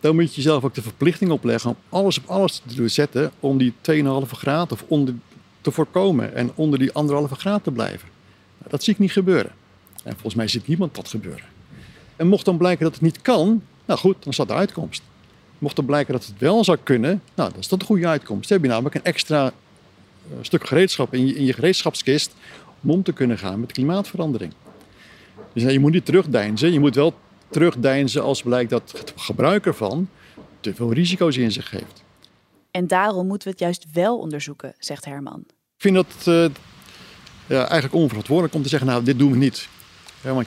dan 0.00 0.14
moet 0.14 0.28
je 0.28 0.36
jezelf 0.36 0.64
ook 0.64 0.74
de 0.74 0.82
verplichting 0.82 1.30
opleggen 1.30 1.70
om 1.70 1.76
alles 1.88 2.18
op 2.18 2.26
alles 2.26 2.62
te 2.66 2.74
doen 2.74 2.90
zetten 2.90 3.32
om 3.40 3.58
die 3.58 3.72
2,5 3.92 4.04
graad 4.30 4.72
of 4.72 4.84
onder 4.88 5.14
te 5.60 5.70
voorkomen 5.70 6.34
en 6.34 6.50
onder 6.54 6.78
die 6.78 6.92
anderhalve 6.92 7.34
graad 7.34 7.64
te 7.64 7.70
blijven. 7.70 8.08
Nou, 8.58 8.70
dat 8.70 8.82
zie 8.82 8.92
ik 8.92 8.98
niet 8.98 9.12
gebeuren. 9.12 9.52
En 10.02 10.12
volgens 10.12 10.34
mij 10.34 10.48
ziet 10.48 10.66
niemand 10.66 10.94
dat 10.94 11.08
gebeuren. 11.08 11.44
En 12.16 12.26
mocht 12.26 12.44
dan 12.44 12.56
blijken 12.56 12.84
dat 12.84 12.92
het 12.92 13.02
niet 13.02 13.22
kan, 13.22 13.62
nou 13.84 14.00
goed, 14.00 14.16
dan 14.18 14.30
is 14.30 14.36
dat 14.36 14.48
de 14.48 14.54
uitkomst. 14.54 15.02
Mocht 15.58 15.76
dan 15.76 15.84
blijken 15.84 16.12
dat 16.12 16.26
het 16.26 16.38
wel 16.38 16.64
zou 16.64 16.78
kunnen, 16.82 17.22
nou, 17.34 17.50
dan 17.50 17.60
is 17.60 17.68
dat 17.68 17.80
een 17.80 17.86
goede 17.86 18.06
uitkomst. 18.06 18.48
Dan 18.48 18.58
heb 18.58 18.66
je 18.66 18.72
namelijk 18.72 18.94
een 18.94 19.04
extra 19.04 19.46
eh, 19.46 20.36
stuk 20.40 20.66
gereedschap 20.66 21.14
in 21.14 21.36
in 21.36 21.44
je 21.44 21.52
gereedschapskist 21.52 22.34
om 22.82 22.90
om 22.90 23.02
te 23.02 23.12
kunnen 23.12 23.38
gaan 23.38 23.60
met 23.60 23.72
klimaatverandering. 23.72 24.52
Dus 25.52 25.72
je 25.72 25.80
moet 25.80 25.92
niet 25.92 26.04
terugdeinzen. 26.04 26.72
Je 26.72 26.80
moet 26.80 26.94
wel 26.94 27.14
terugdeinzen 27.50 28.22
als 28.22 28.42
blijkt 28.42 28.70
dat 28.70 28.92
het 28.96 29.12
gebruik 29.16 29.66
ervan 29.66 30.08
te 30.60 30.74
veel 30.74 30.92
risico's 30.92 31.36
in 31.36 31.52
zich 31.52 31.70
heeft. 31.70 32.02
En 32.70 32.86
daarom 32.86 33.26
moeten 33.26 33.48
we 33.48 33.54
het 33.54 33.62
juist 33.62 33.86
wel 33.92 34.18
onderzoeken, 34.18 34.74
zegt 34.78 35.04
Herman. 35.04 35.44
Ik 35.46 35.90
vind 35.90 35.94
dat 35.94 36.14
eh, 36.24 36.44
ja, 37.46 37.58
eigenlijk 37.58 37.94
onverantwoordelijk 37.94 38.54
om 38.54 38.62
te 38.62 38.68
zeggen, 38.68 38.88
nou, 38.88 39.04
dit 39.04 39.18
doen 39.18 39.30
we 39.30 39.36
niet. 39.36 39.68
Ja, 40.20 40.34
want 40.34 40.46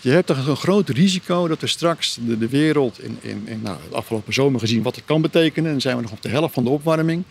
je, 0.00 0.10
hebt 0.10 0.26
toch 0.26 0.46
een 0.46 0.56
groot 0.56 0.88
risico 0.88 1.48
dat 1.48 1.60
we 1.60 1.66
straks 1.66 2.18
de, 2.20 2.38
de 2.38 2.48
wereld 2.48 3.00
in, 3.00 3.18
in, 3.20 3.42
in 3.46 3.62
nou, 3.62 3.78
de 3.90 3.96
afgelopen 3.96 4.32
zomer 4.32 4.60
gezien 4.60 4.82
wat 4.82 4.96
het 4.96 5.04
kan 5.04 5.20
betekenen. 5.20 5.64
En 5.64 5.72
dan 5.72 5.80
zijn 5.80 5.96
we 5.96 6.02
nog 6.02 6.12
op 6.12 6.22
de 6.22 6.28
helft 6.28 6.54
van 6.54 6.64
de 6.64 6.70
opwarming. 6.70 7.22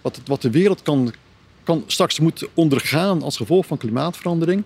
Wat, 0.00 0.16
het, 0.16 0.28
wat 0.28 0.42
de 0.42 0.50
wereld 0.50 0.82
kan, 0.82 1.12
kan 1.64 1.84
straks 1.86 2.20
moet 2.20 2.48
ondergaan 2.54 3.22
als 3.22 3.36
gevolg 3.36 3.66
van 3.66 3.78
klimaatverandering. 3.78 4.62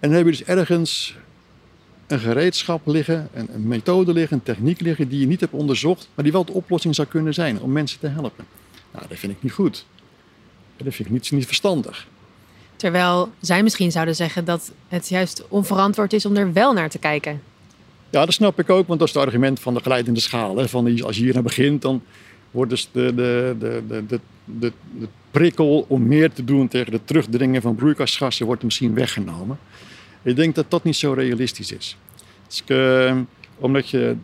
En 0.00 0.08
dan 0.08 0.12
heb 0.12 0.24
je 0.24 0.30
dus 0.30 0.44
ergens 0.44 1.16
een 2.06 2.18
gereedschap 2.18 2.86
liggen, 2.86 3.28
een, 3.32 3.48
een 3.54 3.68
methode 3.68 4.12
liggen, 4.12 4.36
een 4.36 4.42
techniek 4.42 4.80
liggen 4.80 5.08
die 5.08 5.20
je 5.20 5.26
niet 5.26 5.40
hebt 5.40 5.52
onderzocht, 5.52 6.08
maar 6.14 6.24
die 6.24 6.32
wel 6.32 6.44
de 6.44 6.52
oplossing 6.52 6.94
zou 6.94 7.08
kunnen 7.08 7.34
zijn 7.34 7.60
om 7.60 7.72
mensen 7.72 8.00
te 8.00 8.06
helpen. 8.06 8.44
Nou, 8.92 9.06
dat 9.08 9.18
vind 9.18 9.32
ik 9.32 9.42
niet 9.42 9.52
goed. 9.52 9.86
Dat 10.76 10.94
vind 10.94 11.08
ik 11.08 11.14
niet, 11.14 11.30
niet 11.30 11.46
verstandig. 11.46 12.06
Terwijl 12.76 13.32
zij 13.40 13.62
misschien 13.62 13.92
zouden 13.92 14.14
zeggen 14.14 14.44
dat 14.44 14.72
het 14.88 15.08
juist 15.08 15.44
onverantwoord 15.48 16.12
is 16.12 16.26
om 16.26 16.36
er 16.36 16.52
wel 16.52 16.72
naar 16.72 16.90
te 16.90 16.98
kijken. 16.98 17.42
Ja, 18.10 18.24
dat 18.24 18.34
snap 18.34 18.58
ik 18.58 18.70
ook, 18.70 18.86
want 18.86 18.98
dat 18.98 19.08
is 19.08 19.14
het 19.14 19.24
argument 19.24 19.60
van 19.60 19.74
de 19.74 19.80
glijdende 19.80 20.20
schaal. 20.20 20.56
Hè. 20.56 20.68
Van 20.68 21.02
als 21.02 21.16
je 21.16 21.22
hier 21.22 21.34
naar 21.34 21.42
begint, 21.42 21.82
dan 21.82 22.02
wordt 22.50 22.70
dus 22.70 22.88
de, 22.92 23.14
de, 23.14 23.56
de, 23.58 23.82
de, 23.88 24.06
de, 24.06 24.20
de, 24.44 24.72
de 24.98 25.08
prikkel 25.34 25.84
om 25.88 26.06
meer 26.06 26.32
te 26.32 26.44
doen 26.44 26.68
tegen 26.68 26.92
het 26.92 27.06
terugdringen 27.06 27.62
van 27.62 27.74
broeikasgassen 27.74 28.46
wordt 28.46 28.62
misschien 28.62 28.94
weggenomen. 28.94 29.58
Ik 30.22 30.36
denk 30.36 30.54
dat 30.54 30.70
dat 30.70 30.84
niet 30.84 30.96
zo 30.96 31.12
realistisch 31.12 31.72
is. 31.72 31.96
Dus 32.46 32.60
ik, 32.60 32.68
eh, 32.68 33.16
omdat 33.58 33.90
je 33.90 34.16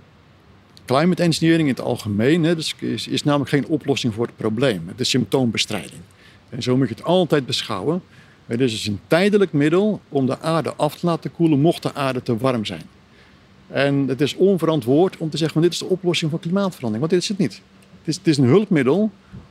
climate 0.84 1.22
engineering 1.22 1.68
in 1.68 1.74
het 1.74 1.84
algemeen 1.84 2.44
hè, 2.44 2.54
dus 2.54 2.74
is, 3.08 3.22
namelijk 3.24 3.50
geen 3.50 3.66
oplossing 3.66 4.14
voor 4.14 4.26
het 4.26 4.36
probleem. 4.36 4.82
Het 4.86 5.00
is 5.00 5.10
symptoombestrijding. 5.10 6.00
En 6.48 6.62
zo 6.62 6.76
moet 6.76 6.88
je 6.88 6.94
het 6.94 7.04
altijd 7.04 7.46
beschouwen. 7.46 8.02
Het 8.46 8.60
is 8.60 8.70
dus 8.70 8.86
een 8.86 9.00
tijdelijk 9.06 9.52
middel 9.52 10.00
om 10.08 10.26
de 10.26 10.40
aarde 10.40 10.74
af 10.74 10.98
te 10.98 11.06
laten 11.06 11.32
koelen 11.32 11.60
mocht 11.60 11.82
de 11.82 11.94
aarde 11.94 12.22
te 12.22 12.36
warm 12.36 12.64
zijn. 12.64 12.84
En 13.66 14.08
het 14.08 14.20
is 14.20 14.34
onverantwoord 14.36 15.16
om 15.16 15.30
te 15.30 15.36
zeggen 15.36 15.62
dit 15.62 15.72
is 15.72 15.78
de 15.78 15.84
oplossing 15.84 16.30
voor 16.30 16.40
klimaatverandering, 16.40 16.98
want 16.98 17.10
dit 17.10 17.22
is 17.22 17.28
het 17.28 17.38
niet. 17.38 17.62
Het 17.98 18.08
is, 18.08 18.16
het 18.16 18.26
is 18.26 18.36
een 18.36 18.44
hulpmiddel 18.44 19.10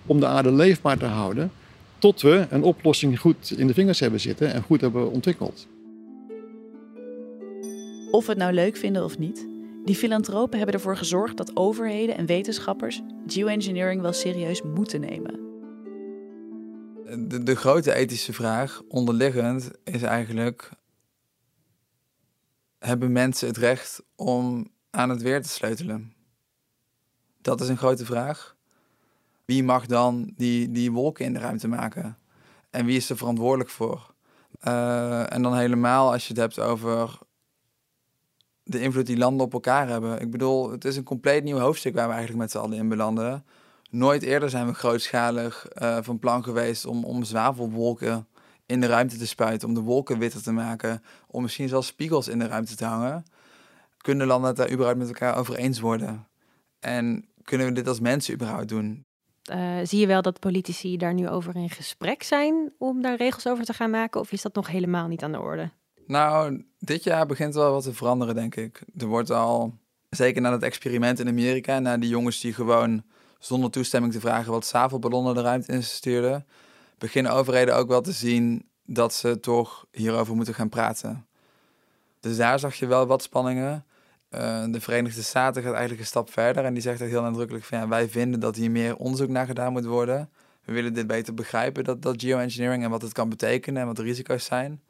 om 0.09 0.19
de 0.19 0.27
aarde 0.27 0.51
leefbaar 0.51 0.97
te 0.97 1.05
houden 1.05 1.51
tot 1.97 2.21
we 2.21 2.47
een 2.49 2.63
oplossing 2.63 3.19
goed 3.19 3.53
in 3.57 3.67
de 3.67 3.73
vingers 3.73 3.99
hebben 3.99 4.19
zitten 4.19 4.53
en 4.53 4.61
goed 4.61 4.81
hebben 4.81 5.11
ontwikkeld. 5.11 5.67
Of 8.11 8.25
we 8.25 8.31
het 8.31 8.37
nou 8.37 8.53
leuk 8.53 8.77
vinden 8.77 9.03
of 9.03 9.17
niet, 9.17 9.47
die 9.85 9.95
filantropen 9.95 10.57
hebben 10.57 10.75
ervoor 10.75 10.97
gezorgd 10.97 11.37
dat 11.37 11.55
overheden 11.55 12.17
en 12.17 12.25
wetenschappers 12.25 13.01
geoengineering 13.27 14.01
wel 14.01 14.13
serieus 14.13 14.61
moeten 14.61 14.99
nemen. 15.01 15.47
De, 17.27 17.43
de 17.43 17.55
grote 17.55 17.93
ethische 17.93 18.33
vraag 18.33 18.81
onderliggend 18.87 19.71
is 19.83 20.01
eigenlijk: 20.01 20.69
hebben 22.79 23.11
mensen 23.11 23.47
het 23.47 23.57
recht 23.57 24.03
om 24.15 24.67
aan 24.89 25.09
het 25.09 25.21
weer 25.21 25.41
te 25.41 25.49
sleutelen? 25.49 26.13
Dat 27.41 27.61
is 27.61 27.67
een 27.67 27.77
grote 27.77 28.05
vraag. 28.05 28.57
Wie 29.49 29.63
mag 29.63 29.85
dan 29.85 30.33
die, 30.35 30.71
die 30.71 30.91
wolken 30.91 31.25
in 31.25 31.33
de 31.33 31.39
ruimte 31.39 31.67
maken? 31.67 32.17
En 32.69 32.85
wie 32.85 32.97
is 32.97 33.09
er 33.09 33.17
verantwoordelijk 33.17 33.69
voor? 33.69 34.13
Uh, 34.63 35.33
en 35.33 35.41
dan 35.41 35.57
helemaal 35.57 36.11
als 36.11 36.27
je 36.27 36.33
het 36.33 36.41
hebt 36.41 36.59
over 36.59 37.19
de 38.63 38.81
invloed 38.81 39.05
die 39.05 39.17
landen 39.17 39.45
op 39.45 39.53
elkaar 39.53 39.87
hebben. 39.87 40.21
Ik 40.21 40.31
bedoel, 40.31 40.71
het 40.71 40.85
is 40.85 40.97
een 40.97 41.03
compleet 41.03 41.43
nieuw 41.43 41.57
hoofdstuk 41.57 41.93
waar 41.93 42.07
we 42.07 42.13
eigenlijk 42.13 42.41
met 42.41 42.51
z'n 42.51 42.57
allen 42.57 42.77
in 42.77 42.89
belanden. 42.89 43.45
Nooit 43.89 44.23
eerder 44.23 44.49
zijn 44.49 44.67
we 44.67 44.73
grootschalig 44.73 45.67
uh, 45.81 45.97
van 46.01 46.19
plan 46.19 46.43
geweest 46.43 46.85
om, 46.85 47.03
om 47.03 47.23
zwavelwolken 47.23 48.27
in 48.65 48.81
de 48.81 48.87
ruimte 48.87 49.17
te 49.17 49.27
spuiten, 49.27 49.67
om 49.67 49.73
de 49.73 49.81
wolken 49.81 50.19
witter 50.19 50.43
te 50.43 50.51
maken, 50.51 51.03
om 51.27 51.41
misschien 51.41 51.69
zelfs 51.69 51.87
spiegels 51.87 52.27
in 52.27 52.39
de 52.39 52.47
ruimte 52.47 52.75
te 52.75 52.85
hangen. 52.85 53.25
Kunnen 53.97 54.27
landen 54.27 54.47
het 54.47 54.57
daar 54.57 54.71
überhaupt 54.71 54.99
met 54.99 55.07
elkaar 55.07 55.37
over 55.37 55.55
eens 55.55 55.79
worden? 55.79 56.27
En 56.79 57.25
kunnen 57.43 57.67
we 57.67 57.73
dit 57.73 57.87
als 57.87 57.99
mensen 57.99 58.33
überhaupt 58.33 58.69
doen? 58.69 59.07
Uh, 59.49 59.77
zie 59.83 59.99
je 59.99 60.07
wel 60.07 60.21
dat 60.21 60.39
politici 60.39 60.97
daar 60.97 61.13
nu 61.13 61.29
over 61.29 61.55
in 61.55 61.69
gesprek 61.69 62.23
zijn 62.23 62.73
om 62.77 63.01
daar 63.01 63.15
regels 63.15 63.47
over 63.47 63.65
te 63.65 63.73
gaan 63.73 63.89
maken? 63.89 64.19
Of 64.19 64.31
is 64.31 64.41
dat 64.41 64.55
nog 64.55 64.67
helemaal 64.67 65.07
niet 65.07 65.23
aan 65.23 65.31
de 65.31 65.39
orde? 65.39 65.69
Nou, 66.07 66.65
dit 66.79 67.03
jaar 67.03 67.25
begint 67.25 67.53
wel 67.53 67.71
wat 67.71 67.83
te 67.83 67.93
veranderen, 67.93 68.35
denk 68.35 68.55
ik. 68.55 68.81
Er 68.97 69.07
wordt 69.07 69.31
al, 69.31 69.73
zeker 70.09 70.41
na 70.41 70.51
het 70.51 70.63
experiment 70.63 71.19
in 71.19 71.27
Amerika, 71.27 71.79
na 71.79 71.97
die 71.97 72.09
jongens 72.09 72.39
die 72.39 72.53
gewoon 72.53 73.03
zonder 73.39 73.71
toestemming 73.71 74.13
te 74.13 74.19
vragen 74.19 74.51
wat 74.51 74.65
zwavelballonnen 74.65 75.35
de 75.35 75.41
ruimte 75.41 75.71
in 75.71 75.83
stuurden, 75.83 76.45
beginnen 76.97 77.31
overheden 77.31 77.75
ook 77.75 77.87
wel 77.87 78.01
te 78.01 78.11
zien 78.11 78.69
dat 78.85 79.13
ze 79.13 79.39
toch 79.39 79.85
hierover 79.91 80.35
moeten 80.35 80.53
gaan 80.53 80.69
praten. 80.69 81.27
Dus 82.19 82.37
daar 82.37 82.59
zag 82.59 82.75
je 82.75 82.87
wel 82.87 83.05
wat 83.05 83.23
spanningen. 83.23 83.85
Uh, 84.35 84.65
de 84.71 84.81
Verenigde 84.81 85.21
Staten 85.21 85.61
gaat 85.61 85.71
eigenlijk 85.71 86.01
een 86.01 86.07
stap 86.07 86.31
verder 86.31 86.65
en 86.65 86.73
die 86.73 86.81
zegt 86.81 87.01
ook 87.01 87.07
heel 87.07 87.21
nadrukkelijk 87.21 87.65
van 87.65 87.77
ja, 87.77 87.87
wij 87.87 88.09
vinden 88.09 88.39
dat 88.39 88.55
hier 88.55 88.71
meer 88.71 88.95
onderzoek 88.95 89.29
naar 89.29 89.45
gedaan 89.45 89.71
moet 89.71 89.85
worden. 89.85 90.29
We 90.65 90.73
willen 90.73 90.93
dit 90.93 91.07
beter 91.07 91.33
begrijpen, 91.33 91.83
dat, 91.83 92.01
dat 92.01 92.21
geoengineering 92.21 92.83
en 92.83 92.89
wat 92.89 93.01
het 93.01 93.13
kan 93.13 93.29
betekenen 93.29 93.81
en 93.81 93.87
wat 93.87 93.95
de 93.95 94.03
risico's 94.03 94.45
zijn. 94.45 94.81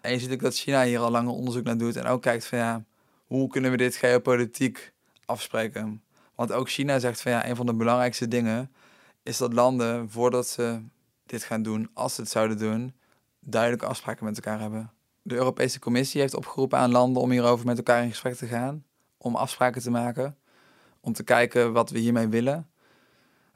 En 0.00 0.12
je 0.12 0.18
ziet 0.18 0.32
ook 0.32 0.40
dat 0.40 0.54
China 0.54 0.84
hier 0.84 0.98
al 0.98 1.10
langer 1.10 1.32
onderzoek 1.32 1.64
naar 1.64 1.78
doet 1.78 1.96
en 1.96 2.06
ook 2.06 2.22
kijkt 2.22 2.46
van 2.46 2.58
ja, 2.58 2.84
hoe 3.26 3.48
kunnen 3.48 3.70
we 3.70 3.76
dit 3.76 3.96
geopolitiek 3.96 4.92
afspreken? 5.24 6.02
Want 6.34 6.52
ook 6.52 6.70
China 6.70 6.98
zegt 6.98 7.20
van 7.20 7.32
ja, 7.32 7.48
een 7.48 7.56
van 7.56 7.66
de 7.66 7.74
belangrijkste 7.74 8.28
dingen 8.28 8.72
is 9.22 9.36
dat 9.36 9.52
landen 9.52 10.10
voordat 10.10 10.46
ze 10.46 10.80
dit 11.26 11.44
gaan 11.44 11.62
doen, 11.62 11.90
als 11.94 12.14
ze 12.14 12.20
het 12.20 12.30
zouden 12.30 12.58
doen, 12.58 12.94
duidelijke 13.40 13.86
afspraken 13.86 14.24
met 14.24 14.36
elkaar 14.36 14.60
hebben. 14.60 14.90
De 15.28 15.34
Europese 15.34 15.78
Commissie 15.78 16.20
heeft 16.20 16.34
opgeroepen 16.34 16.78
aan 16.78 16.90
landen 16.90 17.22
om 17.22 17.30
hierover 17.30 17.66
met 17.66 17.76
elkaar 17.76 18.02
in 18.02 18.10
gesprek 18.10 18.34
te 18.34 18.46
gaan, 18.46 18.84
om 19.18 19.36
afspraken 19.36 19.82
te 19.82 19.90
maken, 19.90 20.36
om 21.00 21.12
te 21.12 21.22
kijken 21.22 21.72
wat 21.72 21.90
we 21.90 21.98
hiermee 21.98 22.28
willen. 22.28 22.68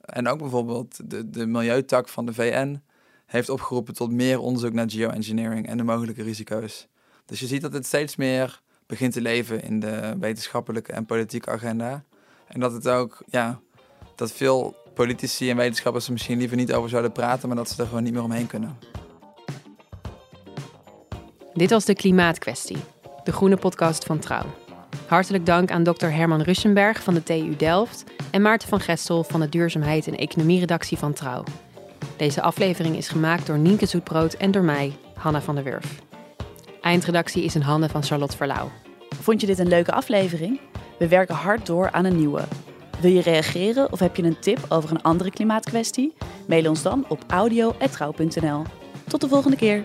En 0.00 0.28
ook 0.28 0.38
bijvoorbeeld 0.38 1.10
de, 1.10 1.30
de 1.30 1.46
milieutak 1.46 2.08
van 2.08 2.26
de 2.26 2.34
VN 2.34 2.82
heeft 3.26 3.48
opgeroepen 3.48 3.94
tot 3.94 4.10
meer 4.10 4.38
onderzoek 4.38 4.72
naar 4.72 4.90
geoengineering 4.90 5.66
en 5.66 5.76
de 5.76 5.82
mogelijke 5.82 6.22
risico's. 6.22 6.88
Dus 7.24 7.40
je 7.40 7.46
ziet 7.46 7.62
dat 7.62 7.72
het 7.72 7.86
steeds 7.86 8.16
meer 8.16 8.60
begint 8.86 9.12
te 9.12 9.20
leven 9.20 9.62
in 9.62 9.80
de 9.80 10.16
wetenschappelijke 10.20 10.92
en 10.92 11.06
politieke 11.06 11.50
agenda. 11.50 12.04
En 12.46 12.60
dat 12.60 12.72
het 12.72 12.88
ook, 12.88 13.22
ja, 13.26 13.60
dat 14.16 14.32
veel 14.32 14.76
politici 14.94 15.50
en 15.50 15.56
wetenschappers 15.56 16.06
er 16.06 16.12
misschien 16.12 16.38
liever 16.38 16.56
niet 16.56 16.72
over 16.72 16.90
zouden 16.90 17.12
praten, 17.12 17.48
maar 17.48 17.56
dat 17.56 17.68
ze 17.68 17.82
er 17.82 17.88
gewoon 17.88 18.02
niet 18.02 18.12
meer 18.12 18.22
omheen 18.22 18.46
kunnen. 18.46 18.78
Dit 21.54 21.70
was 21.70 21.84
de 21.84 21.94
Klimaatkwestie, 21.94 22.76
de 23.24 23.32
groene 23.32 23.56
podcast 23.56 24.04
van 24.04 24.18
Trouw. 24.18 24.44
Hartelijk 25.06 25.46
dank 25.46 25.70
aan 25.70 25.82
Dr. 25.82 26.06
Herman 26.06 26.42
Russenberg 26.42 27.02
van 27.02 27.14
de 27.14 27.22
TU 27.22 27.56
Delft 27.56 28.04
en 28.30 28.42
Maarten 28.42 28.68
van 28.68 28.80
Gestel 28.80 29.24
van 29.24 29.40
de 29.40 29.48
Duurzaamheid 29.48 30.06
en 30.06 30.16
Economieredactie 30.16 30.98
van 30.98 31.12
Trouw. 31.12 31.44
Deze 32.16 32.42
aflevering 32.42 32.96
is 32.96 33.08
gemaakt 33.08 33.46
door 33.46 33.58
Nienke 33.58 33.86
Zoetbrood 33.86 34.34
en 34.34 34.50
door 34.50 34.62
mij, 34.62 34.92
Hanna 35.14 35.40
van 35.40 35.54
der 35.54 35.64
Wurf. 35.64 36.02
Eindredactie 36.80 37.44
is 37.44 37.54
in 37.54 37.60
handen 37.60 37.90
van 37.90 38.02
Charlotte 38.02 38.36
Verlauw. 38.36 38.70
Vond 39.20 39.40
je 39.40 39.46
dit 39.46 39.58
een 39.58 39.68
leuke 39.68 39.92
aflevering? 39.92 40.60
We 40.98 41.08
werken 41.08 41.34
hard 41.34 41.66
door 41.66 41.90
aan 41.90 42.04
een 42.04 42.16
nieuwe. 42.16 42.42
Wil 43.00 43.10
je 43.10 43.22
reageren 43.22 43.92
of 43.92 43.98
heb 43.98 44.16
je 44.16 44.22
een 44.22 44.40
tip 44.40 44.66
over 44.68 44.90
een 44.90 45.02
andere 45.02 45.30
klimaatkwestie? 45.30 46.12
Mail 46.46 46.68
ons 46.68 46.82
dan 46.82 47.04
op 47.08 47.24
audio.trouw.nl. 47.26 48.62
Tot 49.08 49.20
de 49.20 49.28
volgende 49.28 49.56
keer! 49.56 49.84